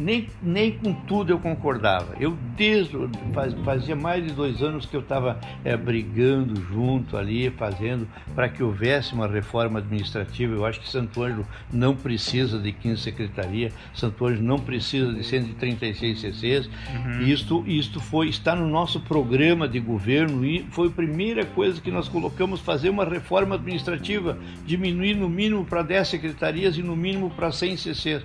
[0.00, 2.14] nem, nem com tudo eu concordava.
[2.18, 2.96] Eu desde
[3.32, 8.48] faz, fazia mais de dois anos que eu estava é, brigando junto ali, fazendo para
[8.48, 10.54] que houvesse uma reforma administrativa.
[10.54, 15.24] Eu acho que Santo Ângelo não precisa de 15 secretarias, Santo Ângelo não precisa de
[15.24, 16.66] 136 CCs.
[16.66, 17.22] Uhum.
[17.22, 21.90] Isto, isto foi está no nosso programa de governo e foi a primeira coisa que
[21.90, 27.30] nós colocamos fazer uma reforma administrativa, diminuir no mínimo para 10 secretarias e no mínimo
[27.30, 28.24] para 100 CCs,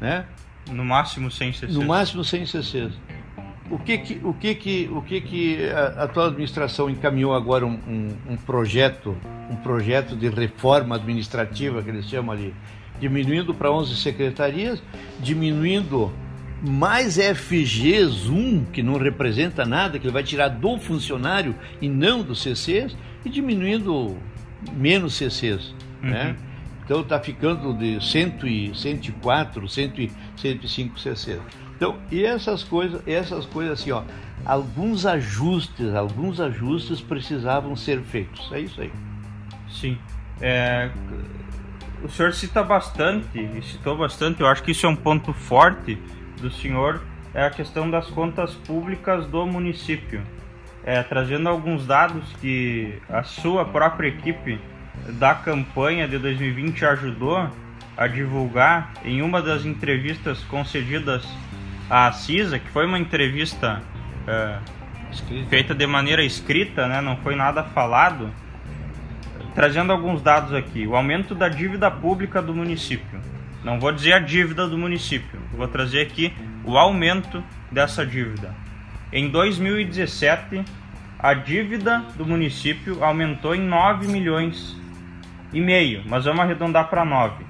[0.00, 0.26] né?
[0.70, 1.74] No máximo 100 cc's.
[1.74, 2.92] No máximo 100 cc's.
[3.70, 7.78] O que que, o que, que, o que, que a atual administração encaminhou agora um,
[7.88, 9.16] um, um, projeto,
[9.50, 12.54] um projeto de reforma administrativa que eles chamam ali,
[13.00, 14.82] diminuindo para 11 secretarias,
[15.18, 16.12] diminuindo
[16.62, 22.22] mais FGs 1, que não representa nada, que ele vai tirar do funcionário e não
[22.22, 24.16] dos CCs, e diminuindo
[24.72, 26.10] menos CCs, uhum.
[26.10, 26.36] né?
[26.84, 31.40] Então está ficando de 100 e 104, 100 e 105 cc.
[31.76, 34.02] Então, e essas coisas, essas coisas assim, ó,
[34.44, 38.50] alguns ajustes, alguns ajustes precisavam ser feitos.
[38.52, 38.92] É isso aí.
[39.68, 39.98] Sim.
[40.40, 40.90] É,
[42.02, 45.98] o senhor cita bastante, citou bastante, eu acho que isso é um ponto forte
[46.40, 50.22] do senhor, é a questão das contas públicas do município.
[50.86, 54.60] É, trazendo alguns dados que a sua própria equipe
[55.12, 57.50] da campanha de 2020 ajudou
[57.96, 61.26] a divulgar em uma das entrevistas concedidas
[61.88, 63.82] à CISA, que foi uma entrevista
[64.26, 64.58] é,
[65.48, 68.30] feita de maneira escrita, né, não foi nada falado,
[69.54, 70.86] trazendo alguns dados aqui.
[70.86, 73.20] O aumento da dívida pública do município.
[73.62, 76.32] Não vou dizer a dívida do município, vou trazer aqui
[76.64, 78.54] o aumento dessa dívida.
[79.12, 80.64] Em 2017,
[81.18, 84.76] a dívida do município aumentou em 9 milhões
[85.54, 87.44] e meio, mas vamos arredondar para 9.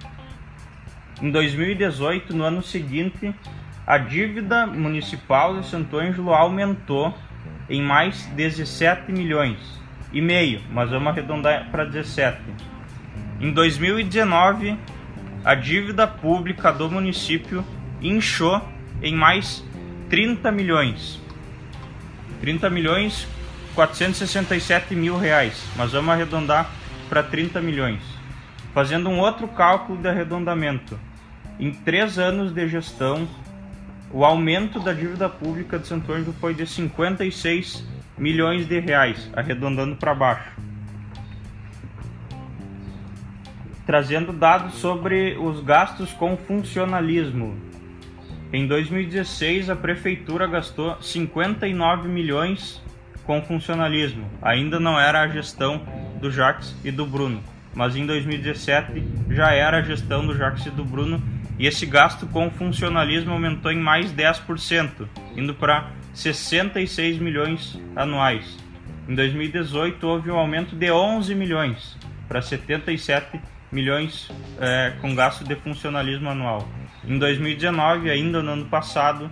[1.22, 3.34] Em 2018, no ano seguinte,
[3.86, 7.16] a dívida municipal de Santo Ângelo aumentou
[7.68, 9.58] em mais 17 milhões
[10.12, 12.38] e meio, mas vamos arredondar para 17.
[13.40, 14.76] Em 2019,
[15.42, 17.64] a dívida pública do município
[18.02, 18.62] inchou
[19.02, 19.64] em mais
[20.10, 21.20] 30 milhões.
[22.42, 23.26] 30 milhões
[23.74, 26.70] 467 mil reais, mas vamos arredondar
[27.08, 28.02] para 30 milhões.
[28.72, 30.98] Fazendo um outro cálculo de arredondamento,
[31.58, 33.28] em três anos de gestão,
[34.10, 37.86] o aumento da dívida pública de Santo Ângelo foi de 56
[38.18, 40.50] milhões de reais, arredondando para baixo.
[43.86, 47.56] Trazendo dados sobre os gastos com funcionalismo.
[48.52, 52.82] Em 2016, a prefeitura gastou 59 milhões
[53.24, 54.30] com funcionalismo.
[54.40, 55.82] Ainda não era a gestão
[56.24, 57.44] do Jax e do Bruno,
[57.74, 61.22] mas em 2017 já era a gestão do Jax e do Bruno
[61.58, 65.06] e esse gasto com funcionalismo aumentou em mais 10%,
[65.36, 68.56] indo para 66 milhões anuais.
[69.06, 71.94] Em 2018 houve um aumento de 11 milhões
[72.26, 73.38] para 77
[73.70, 76.66] milhões é, com gasto de funcionalismo anual.
[77.06, 79.30] Em 2019, ainda no ano passado,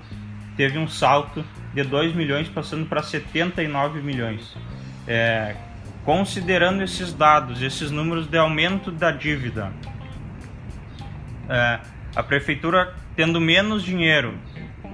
[0.59, 4.55] teve um salto de 2 milhões passando para 79 milhões.
[5.09, 5.57] É,
[6.05, 9.73] considerando esses dados, esses números de aumento da dívida,
[11.49, 11.81] é,
[12.15, 14.35] a prefeitura tendo menos dinheiro,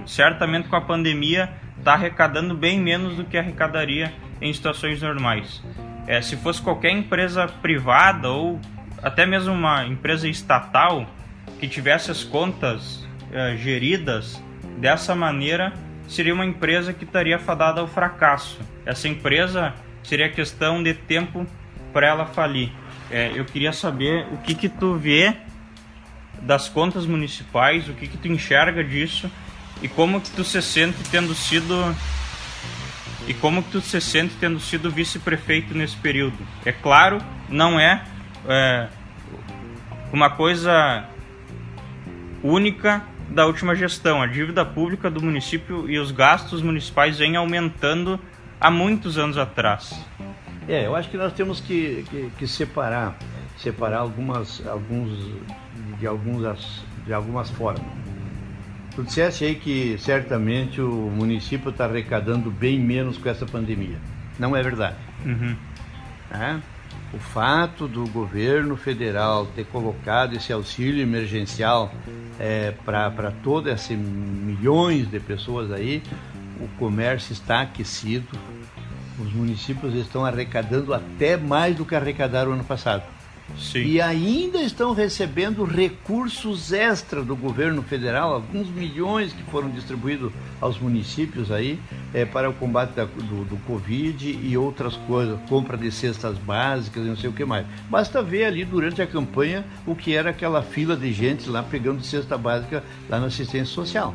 [0.05, 5.63] certamente com a pandemia está arrecadando bem menos do que arrecadaria em situações normais.
[6.07, 8.59] É, se fosse qualquer empresa privada ou
[9.01, 11.05] até mesmo uma empresa estatal
[11.59, 14.41] que tivesse as contas é, geridas
[14.77, 15.73] dessa maneira,
[16.07, 18.59] seria uma empresa que estaria fadada ao fracasso.
[18.85, 19.73] Essa empresa
[20.03, 21.45] seria questão de tempo
[21.93, 22.71] para ela falir.
[23.11, 25.35] É, eu queria saber o que que tu vê
[26.41, 29.29] das contas municipais, o que que tu enxerga disso
[29.81, 31.95] e como que tu se sente tendo sido
[33.27, 36.37] e como que tu se sente tendo sido vice-prefeito nesse período.
[36.65, 38.03] É claro, não é,
[38.47, 38.87] é
[40.11, 41.05] uma coisa
[42.43, 44.21] única da última gestão.
[44.21, 48.19] A dívida pública do município e os gastos municipais vêm aumentando
[48.59, 49.93] há muitos anos atrás.
[50.67, 53.17] É, eu acho que nós temos que, que, que separar,
[53.57, 55.09] separar algumas, alguns,
[55.99, 57.81] de, algumas, de algumas formas.
[58.95, 63.97] Tu disseste aí que certamente o município está arrecadando bem menos com essa pandemia.
[64.37, 64.95] Não é verdade.
[65.25, 65.55] Uhum.
[66.31, 66.59] É?
[67.13, 71.91] o fato do governo federal ter colocado esse auxílio emergencial
[72.39, 76.03] é, para todos esses milhões de pessoas aí,
[76.59, 78.27] o comércio está aquecido,
[79.19, 83.03] os municípios estão arrecadando até mais do que arrecadaram ano passado.
[83.57, 83.79] Sim.
[83.79, 90.31] E ainda estão recebendo recursos extra do governo federal, alguns milhões que foram distribuídos
[90.61, 91.79] aos municípios aí
[92.13, 97.03] é, para o combate da, do, do Covid e outras coisas, compra de cestas básicas
[97.03, 97.65] e não sei o que mais.
[97.89, 102.03] Basta ver ali durante a campanha o que era aquela fila de gente lá pegando
[102.03, 104.13] cesta básica lá na assistência social.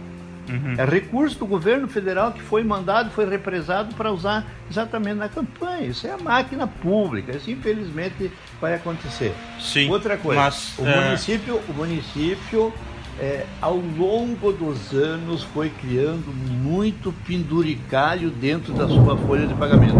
[0.49, 0.75] Uhum.
[0.77, 5.87] É recurso do governo federal que foi mandado, foi represado para usar exatamente na campanha.
[5.87, 7.37] Isso é a máquina pública.
[7.37, 8.31] Isso infelizmente
[8.61, 9.35] vai acontecer.
[9.59, 9.91] Sim.
[9.91, 11.05] Outra coisa, mas, o é...
[11.05, 12.73] município, o município
[13.19, 19.97] é, ao longo dos anos foi criando muito penduricalho dentro da sua folha de pagamento.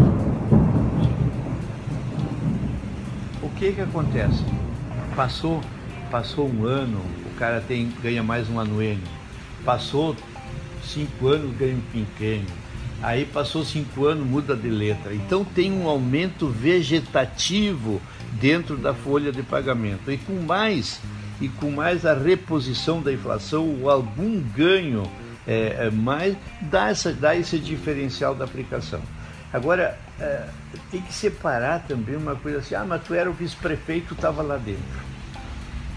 [3.43, 4.45] O que que acontece?
[5.15, 5.61] Passou,
[6.11, 9.05] passou um ano, o cara tem ganha mais um anuênio.
[9.65, 10.17] Passou
[10.85, 12.47] cinco anos ganha um quinquênio.
[13.03, 15.15] Aí passou cinco anos, muda de letra.
[15.15, 18.01] Então tem um aumento vegetativo
[18.33, 20.11] dentro da folha de pagamento.
[20.11, 21.01] E com mais,
[21.41, 25.03] e com mais a reposição da inflação ou algum ganho
[25.47, 29.03] é, é, mais, dá, essa, dá esse diferencial da aplicação.
[29.53, 30.49] Agora, é,
[30.91, 34.57] tem que separar também uma coisa assim, ah, mas tu era o vice-prefeito, estava lá
[34.57, 35.14] dentro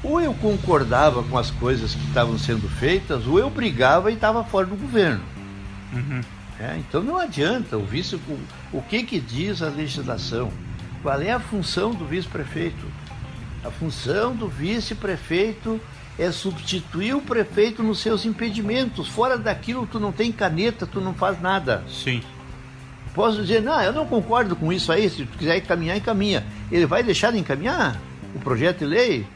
[0.03, 4.43] ou eu concordava com as coisas que estavam sendo feitas, ou eu brigava e estava
[4.43, 5.21] fora do governo.
[5.93, 6.21] Uhum.
[6.59, 8.15] É, então não adianta o vice.
[8.15, 8.39] O,
[8.73, 10.51] o que, que diz a legislação?
[11.01, 12.85] Qual é a função do vice-prefeito?
[13.63, 15.79] A função do vice-prefeito
[16.17, 19.07] é substituir o prefeito nos seus impedimentos.
[19.07, 21.83] Fora daquilo, tu não tem caneta, tu não faz nada.
[21.87, 22.23] Sim.
[23.13, 26.45] Posso dizer, não, eu não concordo com isso aí, se tu quiser encaminhar, encaminha.
[26.71, 27.99] Ele vai deixar de encaminhar
[28.35, 29.27] o projeto de lei?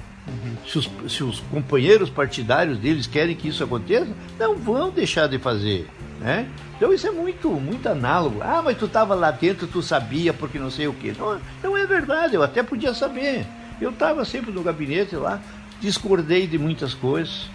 [0.68, 5.38] Se, os, se os companheiros partidários deles querem que isso aconteça, não vão deixar de
[5.40, 5.88] fazer.
[6.20, 6.48] Né?
[6.78, 8.40] Então isso é muito, muito análogo.
[8.42, 11.14] Ah, mas tu estava lá dentro, tu sabia porque não sei o quê.
[11.18, 13.46] Não, não é verdade, eu até podia saber.
[13.80, 15.42] Eu estava sempre no gabinete lá,
[15.80, 17.50] discordei de muitas coisas,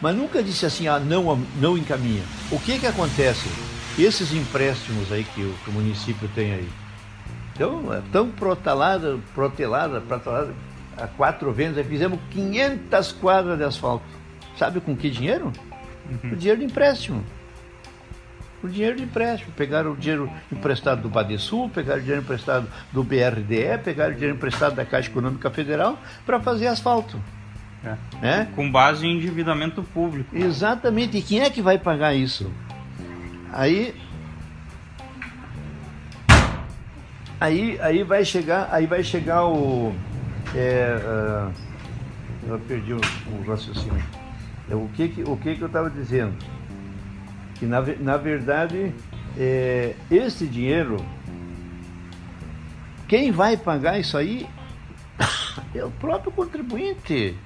[0.00, 2.22] mas nunca disse assim, ah, não, não encaminha.
[2.50, 3.48] O que que acontece?
[3.98, 6.68] Esses empréstimos aí que o, que o município tem aí,
[7.56, 10.52] então, é tão protelada, protelada, protelada
[10.96, 14.04] há quatro vezes, fizemos 500 quadras de asfalto.
[14.56, 15.52] Sabe com que dinheiro?
[16.08, 16.32] Uhum.
[16.32, 17.22] O dinheiro de empréstimo.
[18.62, 19.52] O dinheiro de empréstimo.
[19.52, 24.36] Pegaram o dinheiro emprestado do Badesul, pegaram o dinheiro emprestado do BRDE, pegaram o dinheiro
[24.36, 27.20] emprestado da Caixa Econômica Federal para fazer asfalto.
[27.84, 28.40] É.
[28.40, 28.44] É?
[28.56, 30.34] Com base em endividamento público.
[30.34, 31.18] Exatamente.
[31.18, 32.50] E quem é que vai pagar isso?
[33.52, 33.94] Aí
[37.38, 39.94] aí, aí vai chegar aí vai chegar o
[40.56, 41.52] é, uh,
[42.48, 44.02] eu perdi o, o raciocínio
[44.70, 46.34] é, o que que o que que eu estava dizendo
[47.56, 48.94] que na, na verdade
[49.36, 50.96] é, esse dinheiro
[53.06, 54.46] quem vai pagar isso aí
[55.74, 57.36] é o próprio contribuinte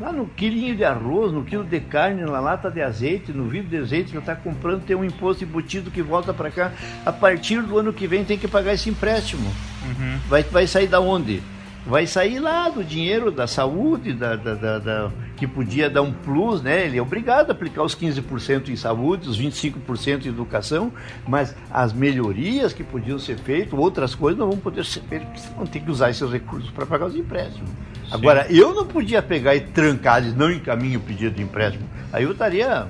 [0.00, 3.68] Lá no quilinho de arroz, no quilo de carne, na lata de azeite, no vidro
[3.68, 6.72] de azeite que está comprando, tem um imposto embutido que volta para cá.
[7.04, 9.46] A partir do ano que vem tem que pagar esse empréstimo.
[9.46, 10.18] Uhum.
[10.26, 11.42] Vai, vai sair da onde?
[11.90, 16.12] Vai sair lá do dinheiro da saúde, da, da, da, da que podia dar um
[16.12, 16.86] plus, né?
[16.86, 20.92] Ele é obrigado a aplicar os 15% em saúde, os 25% em educação,
[21.26, 25.56] mas as melhorias que podiam ser feitas, outras coisas não vão poder ser feitas, porque
[25.56, 27.68] vão ter que usar esses recursos para pagar os empréstimos.
[27.68, 28.12] Sim.
[28.12, 31.88] Agora, eu não podia pegar e trancar, eles não encaminham o pedido de empréstimo.
[32.12, 32.86] Aí eu estaria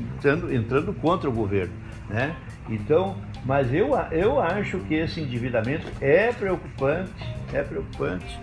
[0.00, 1.74] entrando, entrando contra o governo,
[2.08, 2.34] né?
[2.70, 3.14] Então,
[3.46, 7.12] mas eu, eu acho que esse endividamento é preocupante,
[7.52, 8.40] é preocupante.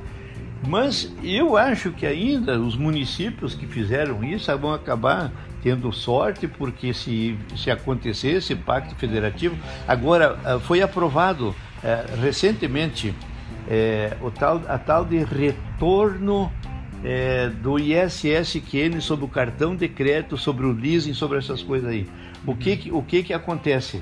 [0.65, 5.29] Mas eu acho que ainda os municípios que fizeram isso vão acabar
[5.61, 13.13] tendo sorte, porque se, se acontecer esse pacto federativo, agora ah, foi aprovado é, recentemente
[13.69, 16.49] é, o tal, a tal de retorno
[17.03, 22.07] é, do ISSQN sobre o cartão de crédito, sobre o leasing, sobre essas coisas aí.
[22.45, 24.01] O que, o que, que acontece?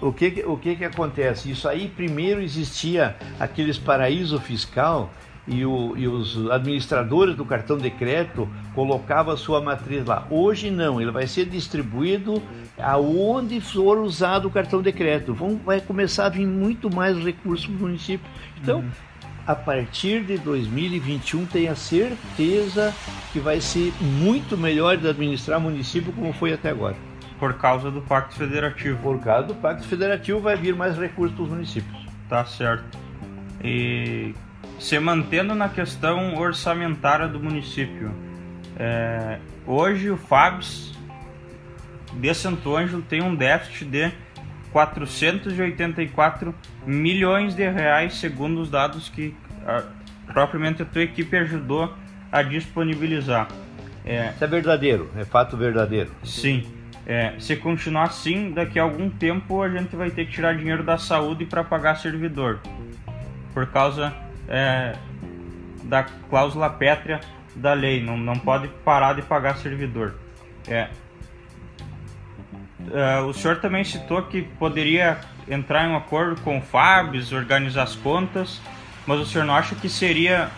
[0.00, 1.50] O, o, que, o que, que acontece?
[1.50, 5.10] Isso aí primeiro existia aqueles paraíso fiscal
[5.48, 10.26] e, o, e, os administradores do cartão de crédito colocavam a sua matriz lá.
[10.30, 12.42] Hoje não, ele vai ser distribuído
[12.78, 15.32] aonde for usado o cartão de crédito.
[15.32, 18.28] Vão, vai começar a vir muito mais recursos para o município.
[18.60, 18.90] Então, uhum.
[19.46, 22.94] a partir de 2021, tenha certeza
[23.32, 26.96] que vai ser muito melhor de administrar município como foi até agora.
[27.38, 28.98] Por causa do Pacto Federativo.
[29.02, 32.06] Por causa do Pacto Federativo vai vir mais recursos para os municípios.
[32.28, 32.98] Tá certo.
[33.62, 34.34] E
[34.78, 38.12] se mantendo na questão orçamentária do município,
[38.76, 40.96] é, hoje o FABS
[42.12, 44.12] de Santo Ângelo tem um déficit de
[44.72, 46.54] 484
[46.86, 49.34] milhões de reais, segundo os dados que
[49.66, 49.82] a,
[50.32, 51.92] propriamente a tua equipe ajudou
[52.30, 53.48] a disponibilizar.
[54.04, 56.10] É, Isso é verdadeiro, é fato verdadeiro.
[56.22, 56.66] Sim.
[57.08, 60.82] É, se continuar assim, daqui a algum tempo a gente vai ter que tirar dinheiro
[60.82, 62.60] da saúde para pagar servidor.
[63.54, 64.14] Por causa
[64.46, 64.94] é,
[65.84, 67.20] da cláusula pétrea
[67.56, 70.16] da lei, não, não pode parar de pagar servidor.
[70.68, 70.88] É,
[72.92, 77.84] é, o senhor também citou que poderia entrar em um acordo com o FABs, organizar
[77.84, 78.60] as contas,
[79.06, 80.50] mas o senhor não acha que seria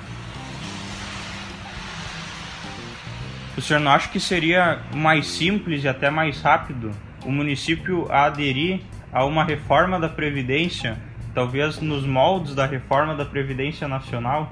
[3.60, 6.92] O senhor não acha que seria mais simples e até mais rápido
[7.26, 8.80] o município aderir
[9.12, 10.96] a uma reforma da Previdência,
[11.34, 14.50] talvez nos moldes da reforma da Previdência Nacional?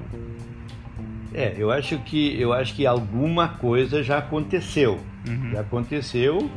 [1.33, 5.01] É, eu acho que eu acho que alguma coisa já aconteceu.
[5.27, 5.53] Uhum.
[5.53, 6.51] Já aconteceu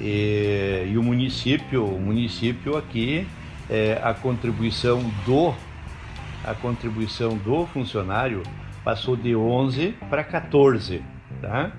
[0.00, 3.26] e, e, o município, o município aqui,
[3.68, 5.52] é, a contribuição do
[6.44, 8.44] a contribuição do funcionário
[8.84, 11.72] passou de 11 para 14 Tá?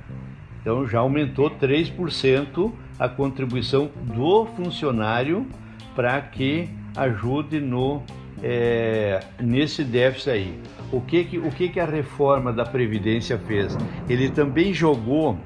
[0.61, 5.47] Então já aumentou 3% a contribuição do funcionário
[5.95, 8.03] para que ajude no
[8.41, 10.59] é, nesse déficit aí.
[10.91, 13.77] O que que, o que que a reforma da Previdência fez?
[14.07, 15.37] Ele também jogou,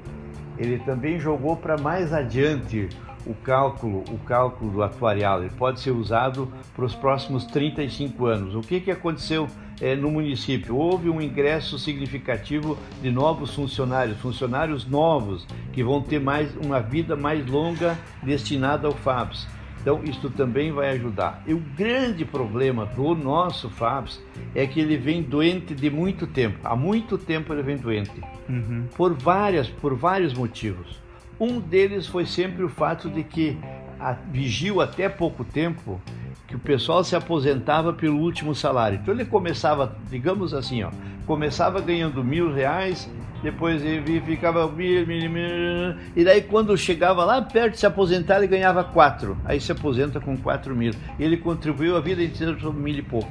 [0.58, 2.88] ele também jogou para mais adiante
[3.26, 5.40] o cálculo, o cálculo atuarial.
[5.40, 8.54] Ele pode ser usado para os próximos 35 anos.
[8.54, 9.48] O que que aconteceu
[9.84, 10.74] é, no município.
[10.74, 17.14] Houve um ingresso significativo de novos funcionários, funcionários novos que vão ter mais uma vida
[17.14, 19.46] mais longa destinada ao FAPS.
[19.82, 21.42] Então, isso também vai ajudar.
[21.46, 24.22] E o grande problema do nosso FAPS
[24.54, 26.58] é que ele vem doente de muito tempo.
[26.64, 28.22] Há muito tempo ele vem doente.
[28.48, 28.86] Uhum.
[28.96, 30.98] Por, várias, por vários motivos.
[31.38, 33.58] Um deles foi sempre o fato de que
[34.00, 36.00] a Vigil, até pouco tempo,
[36.46, 38.98] que o pessoal se aposentava pelo último salário.
[39.00, 40.90] Então ele começava, digamos assim, ó,
[41.26, 43.10] começava ganhando mil reais,
[43.42, 48.38] depois ele ficava mil, mil, mil, e daí quando chegava lá perto de se aposentar
[48.38, 50.92] ele ganhava quatro, aí se aposenta com quatro mil.
[51.18, 53.30] Ele contribuiu a vida inteira sobre mil e pouco.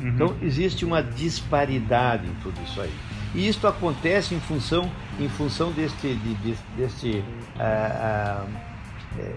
[0.00, 0.08] Uhum.
[0.08, 2.92] Então existe uma disparidade em tudo isso aí.
[3.34, 7.24] E isto acontece em função em função deste, de, de, deste
[7.58, 8.44] ah,
[9.18, 9.32] é,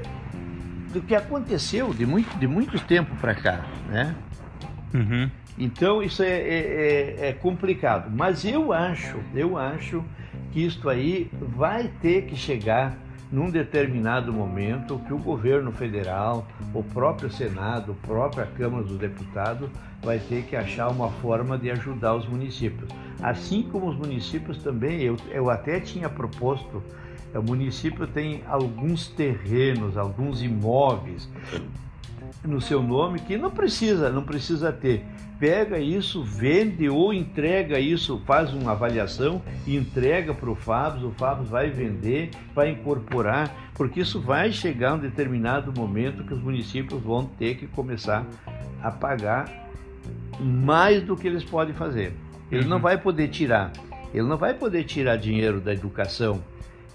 [0.91, 4.15] do que aconteceu de muito, de muito tempo para cá, né?
[4.93, 5.29] Uhum.
[5.57, 8.09] Então isso é, é, é, é, complicado.
[8.15, 10.03] Mas eu acho, eu acho
[10.51, 12.97] que isto aí vai ter que chegar
[13.31, 19.69] num determinado momento que o governo federal, o próprio Senado, a própria Câmara dos Deputados
[20.01, 22.89] vai ter que achar uma forma de ajudar os municípios.
[23.21, 26.81] Assim como os municípios também, eu, eu até tinha proposto,
[27.33, 31.29] o município tem alguns terrenos, alguns imóveis
[32.43, 35.05] no seu nome que não precisa, não precisa ter
[35.39, 41.11] pega isso, vende ou entrega isso, faz uma avaliação e entrega para o Fábio, o
[41.11, 47.01] Fábio vai vender, vai incorporar, porque isso vai chegar um determinado momento que os municípios
[47.01, 48.25] vão ter que começar
[48.83, 49.49] a pagar
[50.39, 52.13] mais do que eles podem fazer.
[52.51, 52.69] Ele uhum.
[52.69, 53.71] não vai poder tirar,
[54.13, 56.43] ele não vai poder tirar dinheiro da educação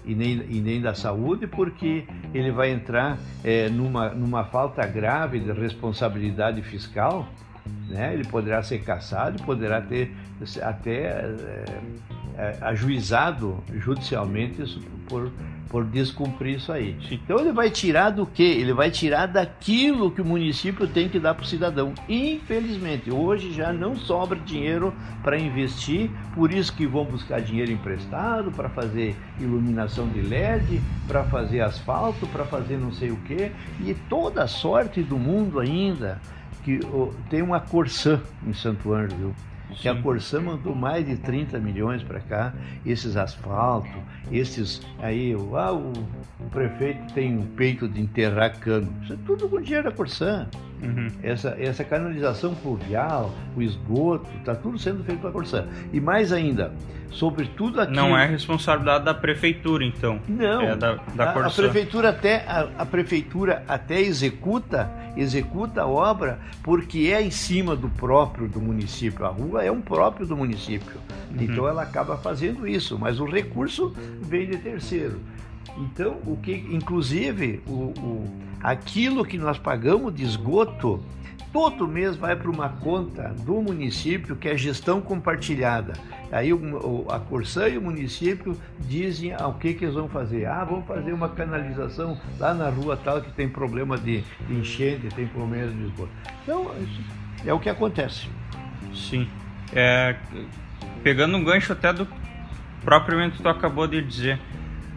[0.05, 5.39] e nem, e nem da saúde, porque ele vai entrar é, numa, numa falta grave
[5.39, 7.27] de responsabilidade fiscal
[7.89, 8.13] né?
[8.13, 10.15] Ele poderá ser caçado, poderá ter
[10.61, 11.65] até é,
[12.37, 15.31] é, ajuizado judicialmente isso por,
[15.69, 16.97] por descumprir isso aí.
[17.09, 18.43] Então ele vai tirar do que?
[18.43, 21.93] Ele vai tirar daquilo que o município tem que dar para o cidadão.
[22.09, 28.51] Infelizmente, hoje já não sobra dinheiro para investir, por isso que vão buscar dinheiro emprestado
[28.51, 33.93] para fazer iluminação de LED, para fazer asfalto, para fazer não sei o que, e
[34.09, 36.19] toda a sorte do mundo ainda
[36.63, 39.35] que oh, tem uma Corsã em Santo Ângelo, viu?
[39.75, 42.53] Que a Corsã mandou mais de 30 milhões para cá,
[42.85, 43.91] esses asfaltos,
[44.31, 45.93] esses aí, ah, o,
[46.39, 48.91] o, prefeito tem um peito de enterrar cano.
[49.03, 50.47] Isso é tudo com dinheiro da Corsã.
[50.81, 51.07] Uhum.
[51.23, 55.65] Essa, essa canalização fluvial, o esgoto, está tudo sendo feito pela Corsã.
[55.93, 56.73] E mais ainda,
[57.11, 57.95] sobre tudo aquilo...
[57.95, 60.19] Não é responsabilidade da prefeitura, então.
[60.27, 60.61] Não.
[60.61, 66.39] É da, da a, a, prefeitura até a, a, prefeitura até executa executa a obra
[66.61, 69.25] porque é em cima do próprio do município.
[69.25, 70.99] A rua é um próprio do município.
[71.31, 71.43] Uhum.
[71.43, 75.19] Então ela acaba fazendo isso, mas o recurso vem de terceiro.
[75.77, 78.25] Então, o que, inclusive, o, o,
[78.61, 81.03] aquilo que nós pagamos de esgoto,
[81.51, 85.93] todo mês vai para uma conta do município que é gestão compartilhada.
[86.31, 90.45] Aí o, a Corsã e o município dizem o que, que eles vão fazer.
[90.45, 95.07] Ah, vamos fazer uma canalização lá na rua tal que tem problema de, de enchente,
[95.15, 96.11] tem problema de esgoto.
[96.43, 96.71] Então,
[97.45, 98.27] é o que acontece.
[98.93, 99.27] Sim.
[99.73, 100.15] É,
[101.03, 102.05] pegando um gancho até do
[102.85, 104.39] propriamente tu acabou de dizer.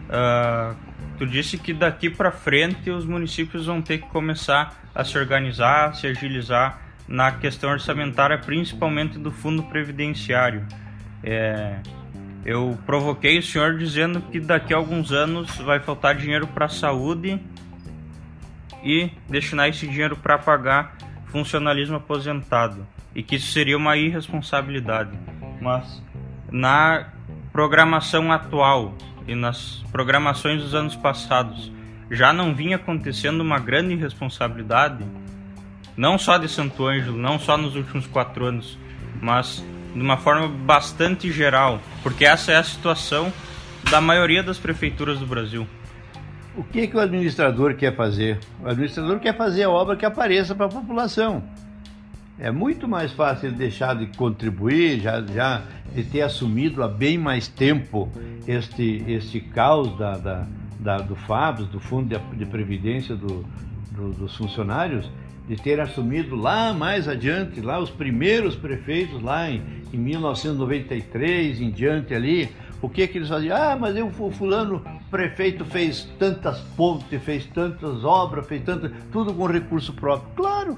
[0.07, 0.75] Uh,
[1.17, 5.95] tu disse que daqui para frente os municípios vão ter que começar a se organizar,
[5.95, 10.65] se agilizar na questão orçamentária, principalmente do fundo previdenciário.
[11.23, 11.79] É,
[12.45, 16.69] eu provoquei o senhor dizendo que daqui a alguns anos vai faltar dinheiro para a
[16.69, 17.39] saúde
[18.83, 25.17] e destinar esse dinheiro para pagar funcionalismo aposentado e que isso seria uma irresponsabilidade.
[25.59, 26.01] Mas
[26.51, 27.07] na
[27.59, 28.93] programação atual
[29.27, 31.69] e nas programações dos anos passados
[32.09, 35.03] já não vinha acontecendo uma grande irresponsabilidade,
[35.97, 38.79] não só de Santo Ângelo, não só nos últimos quatro anos,
[39.21, 39.61] mas
[39.93, 43.29] de uma forma bastante geral, porque essa é a situação
[43.91, 45.67] da maioria das prefeituras do Brasil.
[46.55, 48.39] O que, que o administrador quer fazer?
[48.63, 51.43] O administrador quer fazer a obra que apareça para a população.
[52.39, 55.61] É muito mais fácil deixar de contribuir, já, já
[55.93, 58.09] de ter assumido há bem mais tempo
[58.47, 60.47] este, este caos da, da,
[60.79, 63.45] da do FABS, do Fundo de, de Previdência do,
[63.91, 65.09] do, dos Funcionários,
[65.49, 69.61] de ter assumido lá mais adiante, lá os primeiros prefeitos, lá em,
[69.91, 72.49] em 1993 em diante ali,
[72.81, 73.57] o que que eles faziam?
[73.57, 74.81] Ah, mas eu, o fulano
[75.11, 80.31] prefeito fez tantas pontes, fez tantas obras, fez tantas, tudo com recurso próprio.
[80.35, 80.77] Claro,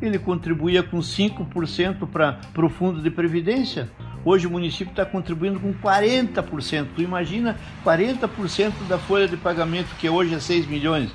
[0.00, 3.90] ele contribuía com 5% para o fundo de previdência.
[4.24, 6.88] Hoje o município está contribuindo com 40%.
[6.94, 11.14] Tu imagina 40% da folha de pagamento, que hoje é 6 milhões.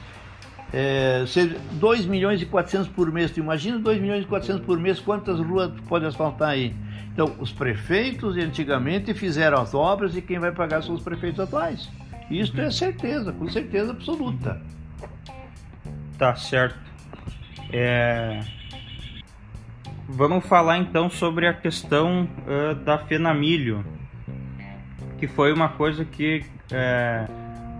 [0.73, 1.25] É,
[1.73, 3.29] 2 milhões e 400 por mês.
[3.32, 6.73] Tu imagina 2 milhões e 400 por mês, quantas ruas pode asfaltar aí?
[7.13, 11.89] Então, os prefeitos antigamente fizeram as obras e quem vai pagar são os prefeitos atuais.
[12.29, 14.61] Isso é certeza, com certeza absoluta.
[16.17, 16.79] Tá certo.
[17.73, 18.39] É...
[20.14, 23.84] Vamos falar então sobre a questão uh, da Fenamilho,
[25.18, 26.43] que foi uma coisa que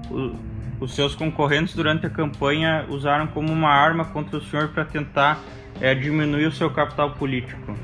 [0.10, 0.36] o,
[0.80, 5.40] os seus concorrentes durante a campanha usaram como uma arma contra o senhor para tentar
[6.02, 7.76] diminuir o seu capital político.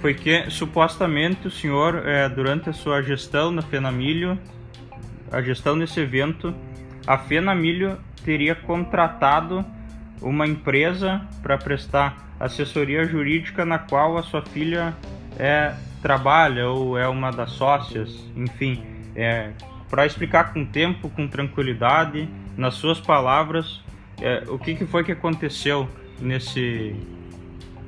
[0.00, 2.02] foi que supostamente o senhor,
[2.34, 4.38] durante a sua gestão na Fenamilho,
[5.30, 6.54] a gestão desse evento,
[7.06, 9.64] a Fenamilho teria contratado
[10.20, 14.94] uma empresa para prestar assessoria jurídica na qual a sua filha
[15.38, 18.82] é, trabalha ou é uma das sócias, enfim,
[19.14, 19.50] é,
[19.88, 23.82] para explicar com tempo, com tranquilidade, nas suas palavras,
[24.20, 25.88] é, o que, que foi que aconteceu
[26.20, 26.94] nesse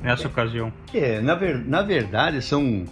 [0.03, 0.73] nessa ocasião?
[0.93, 2.85] É, na, ver, na verdade são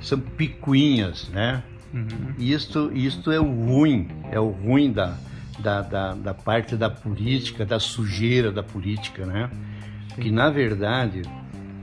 [0.00, 1.62] são picuinhas, né?
[1.92, 2.34] Uhum.
[2.38, 5.16] Isto, isto é o ruim, é o ruim da,
[5.58, 9.50] da, da, da, parte da política, da sujeira da política, né?
[10.14, 10.22] Sim.
[10.22, 11.22] Que na verdade,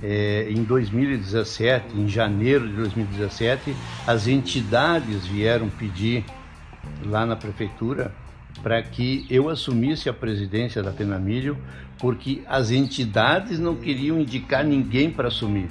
[0.01, 3.76] é, em 2017, em janeiro de 2017,
[4.07, 6.23] as entidades vieram pedir
[7.05, 8.11] lá na prefeitura
[8.63, 11.57] para que eu assumisse a presidência da Penamilho,
[11.99, 15.69] porque as entidades não queriam indicar ninguém para assumir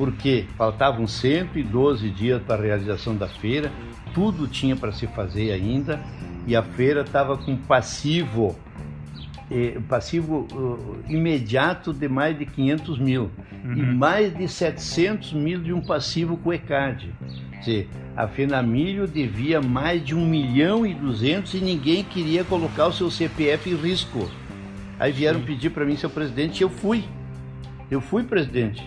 [0.00, 3.70] porque faltavam 112 dias para a realização da feira,
[4.14, 6.00] tudo tinha para se fazer ainda
[6.46, 8.56] e a feira estava com passivo
[9.50, 13.30] eh, passivo uh, imediato de mais de 500 mil
[13.64, 13.74] uhum.
[13.74, 17.12] e mais de 700 mil de um passivo com ECAD.
[17.64, 17.86] Quer
[18.16, 23.10] a Fenamilho devia mais de 1 milhão e 200 e ninguém queria colocar o seu
[23.10, 24.30] CPF em risco.
[24.98, 25.46] Aí vieram Sim.
[25.46, 27.04] pedir para mim, seu presidente, e eu fui.
[27.90, 28.84] Eu fui presidente.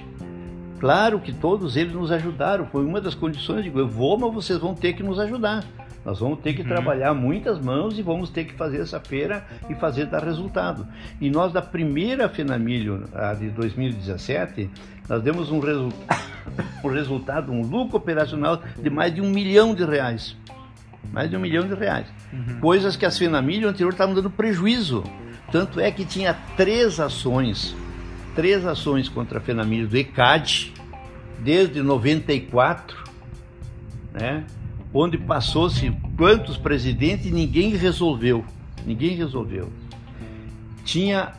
[0.83, 3.63] Claro que todos eles nos ajudaram, foi uma das condições.
[3.63, 5.63] Digo, eu vou, mas vocês vão ter que nos ajudar.
[6.03, 6.67] Nós vamos ter que uhum.
[6.67, 10.85] trabalhar muitas mãos e vamos ter que fazer essa feira e fazer dar resultado.
[11.21, 14.69] E nós, da primeira Fenamilho a de 2017,
[15.07, 15.87] nós demos um, resu
[16.83, 20.35] um resultado, um lucro operacional de mais de um milhão de reais.
[21.13, 22.07] Mais de um milhão de reais.
[22.33, 22.59] Uhum.
[22.59, 25.01] Coisas que as Fenamilho anterior estavam dando prejuízo.
[25.49, 27.73] Tanto é que tinha três ações
[28.35, 30.73] três ações contra a Fenamilho do ECAD,
[31.39, 32.97] desde 94,
[34.11, 34.45] né?
[34.93, 38.45] onde passou-se quantos presidentes e ninguém resolveu.
[38.85, 39.71] Ninguém resolveu.
[40.85, 41.33] Tinha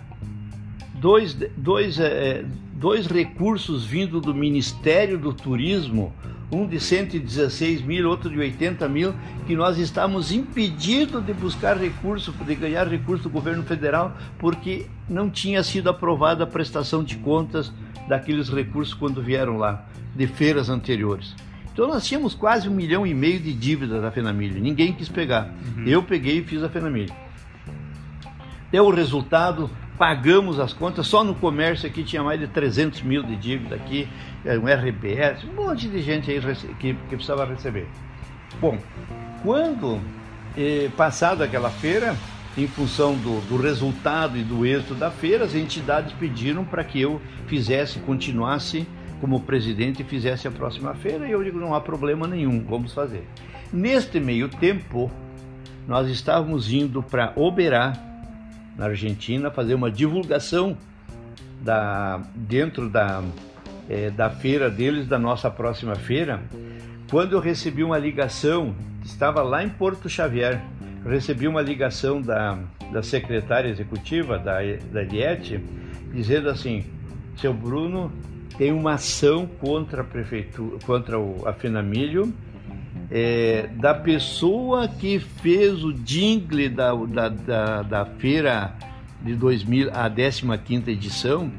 [0.95, 2.45] dois, dois, é,
[2.85, 6.13] dois recursos vindo do Ministério do Turismo
[6.53, 9.15] um de 116 mil, outro de 80 mil,
[9.47, 15.31] que nós estamos impedidos de buscar recurso, de ganhar recurso do governo federal, porque não
[15.31, 17.73] tinha sido aprovada a prestação de contas
[18.07, 21.35] daqueles recursos quando vieram lá, de feiras anteriores.
[21.73, 25.51] Então nós tínhamos quase um milhão e meio de dívidas da Fenamilho, ninguém quis pegar.
[25.75, 25.85] Uhum.
[25.87, 27.15] Eu peguei e fiz a Fenamilho.
[28.71, 33.23] Deu o resultado, pagamos as contas, só no comércio aqui tinha mais de 300 mil
[33.23, 34.09] de dívida aqui,
[34.45, 36.41] é, um RBS, um monte de gente aí
[36.79, 37.87] que, que precisava receber.
[38.61, 38.79] Bom,
[39.43, 40.01] quando
[40.57, 42.17] eh, passado aquela feira,
[42.57, 47.01] em função do, do, resultado e do êxito da feira, as entidades pediram para que
[47.01, 48.87] eu fizesse, continuasse
[49.21, 52.93] como presidente e fizesse a próxima feira, e eu digo, não há problema nenhum, vamos
[52.93, 53.27] fazer.
[53.73, 55.11] Neste meio tempo,
[55.89, 57.93] nós estávamos indo para Oberá,
[58.77, 60.77] na Argentina, fazer uma divulgação
[61.61, 63.23] da, dentro da,
[63.89, 66.43] é, da feira deles, da nossa próxima feira.
[67.11, 70.61] Quando eu recebi uma ligação, estava lá em Porto Xavier,
[71.05, 72.59] recebi uma ligação da,
[72.93, 74.59] da secretária executiva da,
[74.93, 75.61] da Diete,
[76.13, 76.85] dizendo assim:
[77.37, 78.13] seu Bruno
[78.57, 82.33] tem uma ação contra a prefeitura, contra o, a Fenamilho
[83.11, 88.75] é, da pessoa que fez o jingle da, da, da, da feira
[89.23, 91.51] de 2000, a 15 edição,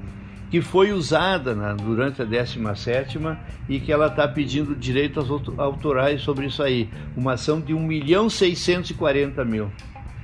[0.52, 3.20] que foi usada durante a 17
[3.68, 5.28] e que ela está pedindo direitos
[5.58, 6.89] autorais sobre isso aí.
[7.18, 9.72] Uma ação de 1 milhão 640 mil.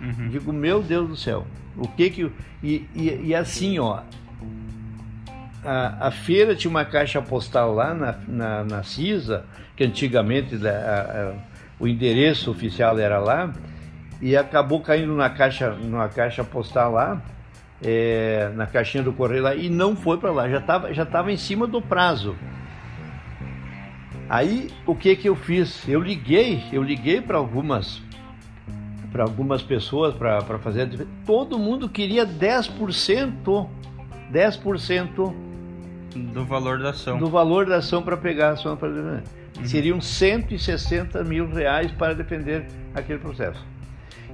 [0.02, 0.30] Uhum.
[0.30, 1.46] Digo, meu Deus do céu,
[1.76, 2.32] o que que.
[2.64, 4.02] E, e, e assim, ó,
[5.64, 9.46] a, a, feira tinha uma caixa postal lá na, na, na CISA,
[9.76, 11.34] que antigamente a, a,
[11.80, 13.52] o endereço oficial era lá,
[14.22, 17.22] e acabou caindo na caixa, numa caixa postal lá,
[17.84, 21.32] é, na caixinha do correio lá, e não foi para lá, já estava já tava
[21.32, 22.36] em cima do prazo.
[24.30, 25.88] Aí o que que eu fiz?
[25.88, 28.02] Eu liguei, eu liguei para algumas
[29.12, 31.06] para algumas pessoas para fazer.
[31.26, 33.68] Todo mundo queria 10%.
[34.32, 35.51] 10%
[36.16, 37.18] do valor da ação.
[37.18, 39.24] Do valor da ação para pegar a ação para defender.
[39.58, 39.66] Uhum.
[39.66, 43.64] Seriam 160 mil reais para defender aquele processo.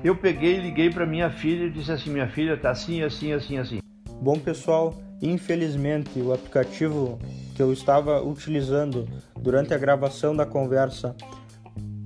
[0.04, 3.58] Eu peguei, liguei para minha filha e disse assim: minha filha está assim, assim, assim,
[3.58, 3.80] assim.
[4.22, 7.20] Bom, pessoal, infelizmente o aplicativo
[7.56, 9.08] que eu estava utilizando
[9.40, 11.16] durante a gravação da conversa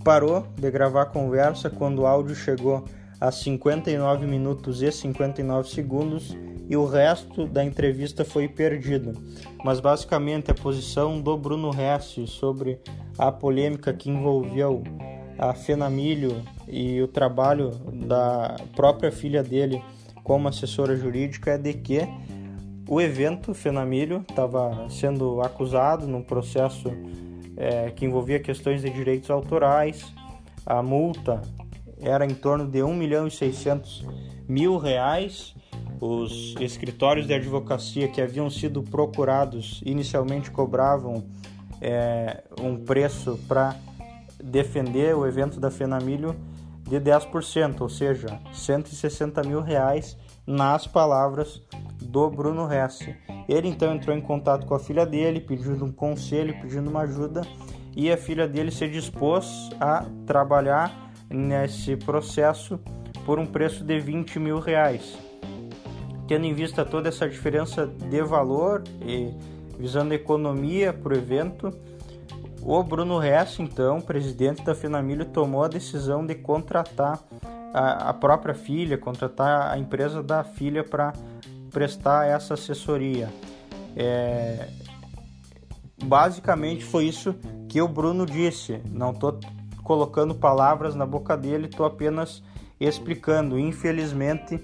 [0.04, 2.86] parou de gravar a conversa quando o áudio chegou
[3.20, 6.36] a 59 minutos e 59 segundos
[6.72, 9.12] e o resto da entrevista foi perdido.
[9.62, 12.80] Mas basicamente a posição do Bruno Hess sobre
[13.18, 14.82] a polêmica que envolveu
[15.38, 17.72] a Fenamilho e o trabalho
[18.08, 19.84] da própria filha dele
[20.24, 22.08] como assessora jurídica é de que
[22.88, 26.90] o evento Fenamilho estava sendo acusado num processo
[27.58, 30.14] é, que envolvia questões de direitos autorais.
[30.66, 31.42] A multa
[32.00, 34.06] era em torno de 1 milhão e 600
[34.48, 35.54] mil reais.
[36.02, 41.24] Os escritórios de advocacia que haviam sido procurados inicialmente cobravam
[41.80, 43.76] é, um preço para
[44.44, 46.36] defender o evento da Fenamilho
[46.90, 51.62] de 10%, ou seja, 160 mil reais nas palavras
[52.02, 53.16] do Bruno Hesse.
[53.48, 57.44] Ele então entrou em contato com a filha dele, pedindo um conselho, pedindo uma ajuda,
[57.96, 62.80] e a filha dele se dispôs a trabalhar nesse processo
[63.24, 65.31] por um preço de 20 mil reais.
[66.32, 69.34] Tendo em vista toda essa diferença de valor e
[69.78, 71.78] visando economia para o evento,
[72.62, 77.20] o Bruno Hess, então, presidente da Finamilho, tomou a decisão de contratar
[77.74, 81.12] a, a própria filha, contratar a empresa da filha para
[81.70, 83.28] prestar essa assessoria.
[83.94, 84.70] É,
[86.02, 87.36] basicamente foi isso
[87.68, 88.82] que o Bruno disse.
[88.90, 89.38] Não estou
[89.84, 92.42] colocando palavras na boca dele, estou apenas
[92.88, 93.60] explicando.
[93.60, 94.60] Infelizmente,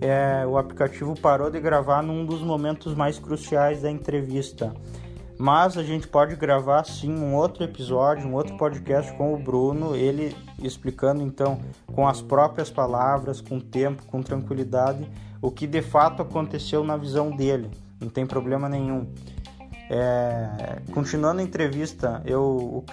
[0.00, 4.74] é, o aplicativo parou de gravar num dos momentos mais cruciais da entrevista.
[5.38, 9.94] Mas a gente pode gravar sim um outro episódio, um outro podcast com o Bruno,
[9.94, 11.60] ele explicando então
[11.94, 15.08] com as próprias palavras, com tempo, com tranquilidade,
[15.40, 17.70] o que de fato aconteceu na visão dele.
[18.00, 19.06] Não tem problema nenhum.
[19.90, 22.84] É, continuando a entrevista, eu,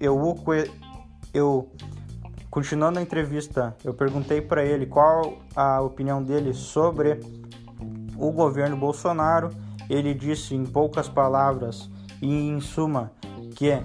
[0.00, 0.72] eu, eu,
[1.32, 1.70] eu
[2.52, 7.18] continuando a entrevista, eu perguntei para ele qual a opinião dele sobre
[8.14, 9.48] o governo Bolsonaro.
[9.88, 11.88] Ele disse em poucas palavras
[12.20, 13.10] e em suma
[13.56, 13.82] que é,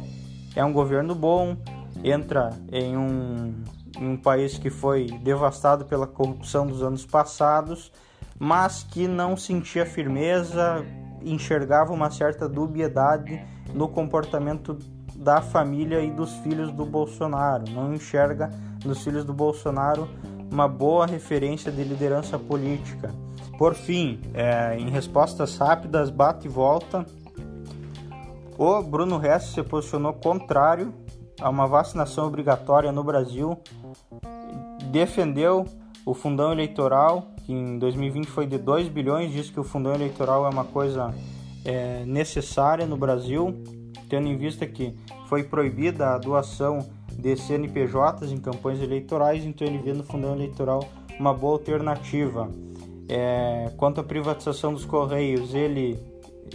[0.54, 1.56] é um governo bom,
[2.04, 3.64] entra em um,
[3.98, 7.90] em um país que foi devastado pela corrupção dos anos passados,
[8.38, 10.86] mas que não sentia firmeza,
[11.24, 13.42] enxergava uma certa dubiedade
[13.74, 14.78] no comportamento
[15.18, 17.70] da família e dos filhos do Bolsonaro.
[17.72, 18.52] Não enxerga
[18.86, 20.08] nos filhos do Bolsonaro
[20.52, 23.14] uma boa referência de liderança política.
[23.58, 27.06] Por fim, é, em respostas rápidas, bate e volta,
[28.58, 30.94] o Bruno Hess se posicionou contrário
[31.40, 33.58] a uma vacinação obrigatória no Brasil,
[34.92, 35.66] defendeu
[36.06, 40.46] o fundão eleitoral, que em 2020 foi de 2 bilhões, disse que o fundão eleitoral
[40.46, 41.14] é uma coisa
[41.66, 43.54] é, necessária no Brasil,
[44.10, 44.94] tendo em vista que
[45.28, 46.80] foi proibida a doação
[47.12, 50.88] de CNPJs em campanhas eleitorais, então ele vê no fundão eleitoral
[51.20, 52.50] uma boa alternativa.
[53.10, 56.00] É, quanto à privatização dos Correios, ele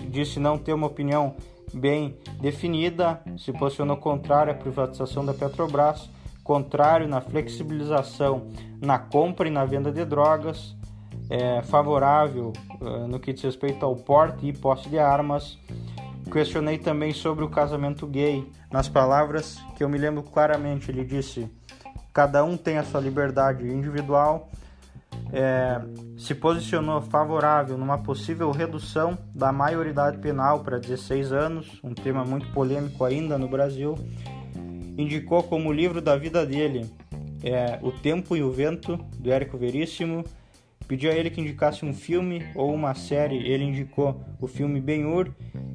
[0.09, 1.35] disse não ter uma opinião
[1.73, 6.09] bem definida, se posicionou contrário à privatização da Petrobras,
[6.45, 8.49] contrário na flexibilização
[8.81, 10.75] na compra e na venda de drogas,
[11.31, 15.57] é, favorável uh, no que diz respeito ao porte e posse de armas.
[16.33, 18.51] Questionei também sobre o casamento gay.
[18.71, 21.49] Nas palavras que eu me lembro claramente, ele disse:
[22.13, 24.49] cada um tem a sua liberdade individual
[25.33, 25.81] é,
[26.17, 32.51] se posicionou favorável numa possível redução da maioridade penal para 16 anos, um tema muito
[32.53, 33.95] polêmico ainda no Brasil.
[34.97, 36.87] Indicou como livro da vida dele
[37.43, 40.23] é, O Tempo e o Vento, do Érico Veríssimo.
[40.87, 45.31] Pediu a ele que indicasse um filme ou uma série, ele indicou o filme Ben-Hur.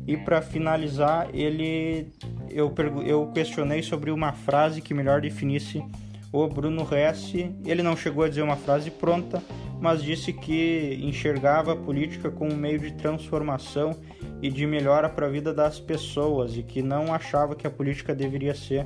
[0.06, 2.14] E para finalizar, ele
[2.50, 2.74] eu,
[3.06, 5.84] eu questionei sobre uma frase que melhor definisse
[6.32, 9.42] o Bruno Hesse, ele não chegou a dizer uma frase pronta,
[9.80, 13.96] mas disse que enxergava a política como um meio de transformação
[14.42, 18.14] e de melhora para a vida das pessoas e que não achava que a política
[18.14, 18.86] deveria ser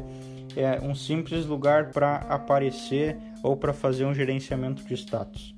[0.56, 5.56] é, um simples lugar para aparecer ou para fazer um gerenciamento de status.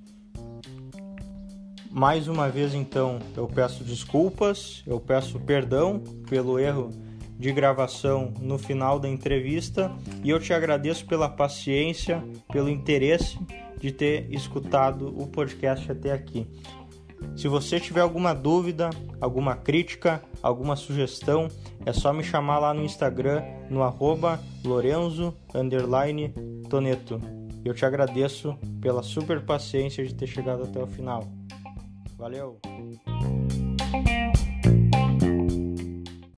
[1.95, 6.89] Mais uma vez, então, eu peço desculpas, eu peço perdão pelo erro
[7.37, 9.91] de gravação no final da entrevista
[10.23, 13.37] e eu te agradeço pela paciência, pelo interesse
[13.79, 16.47] de ter escutado o podcast até aqui.
[17.35, 18.89] Se você tiver alguma dúvida,
[19.21, 21.47] alguma crítica, alguma sugestão,
[21.85, 24.39] é só me chamar lá no Instagram no arroba.
[27.63, 31.31] Eu te agradeço pela super paciência de ter chegado até o final.
[32.17, 32.59] Valeu!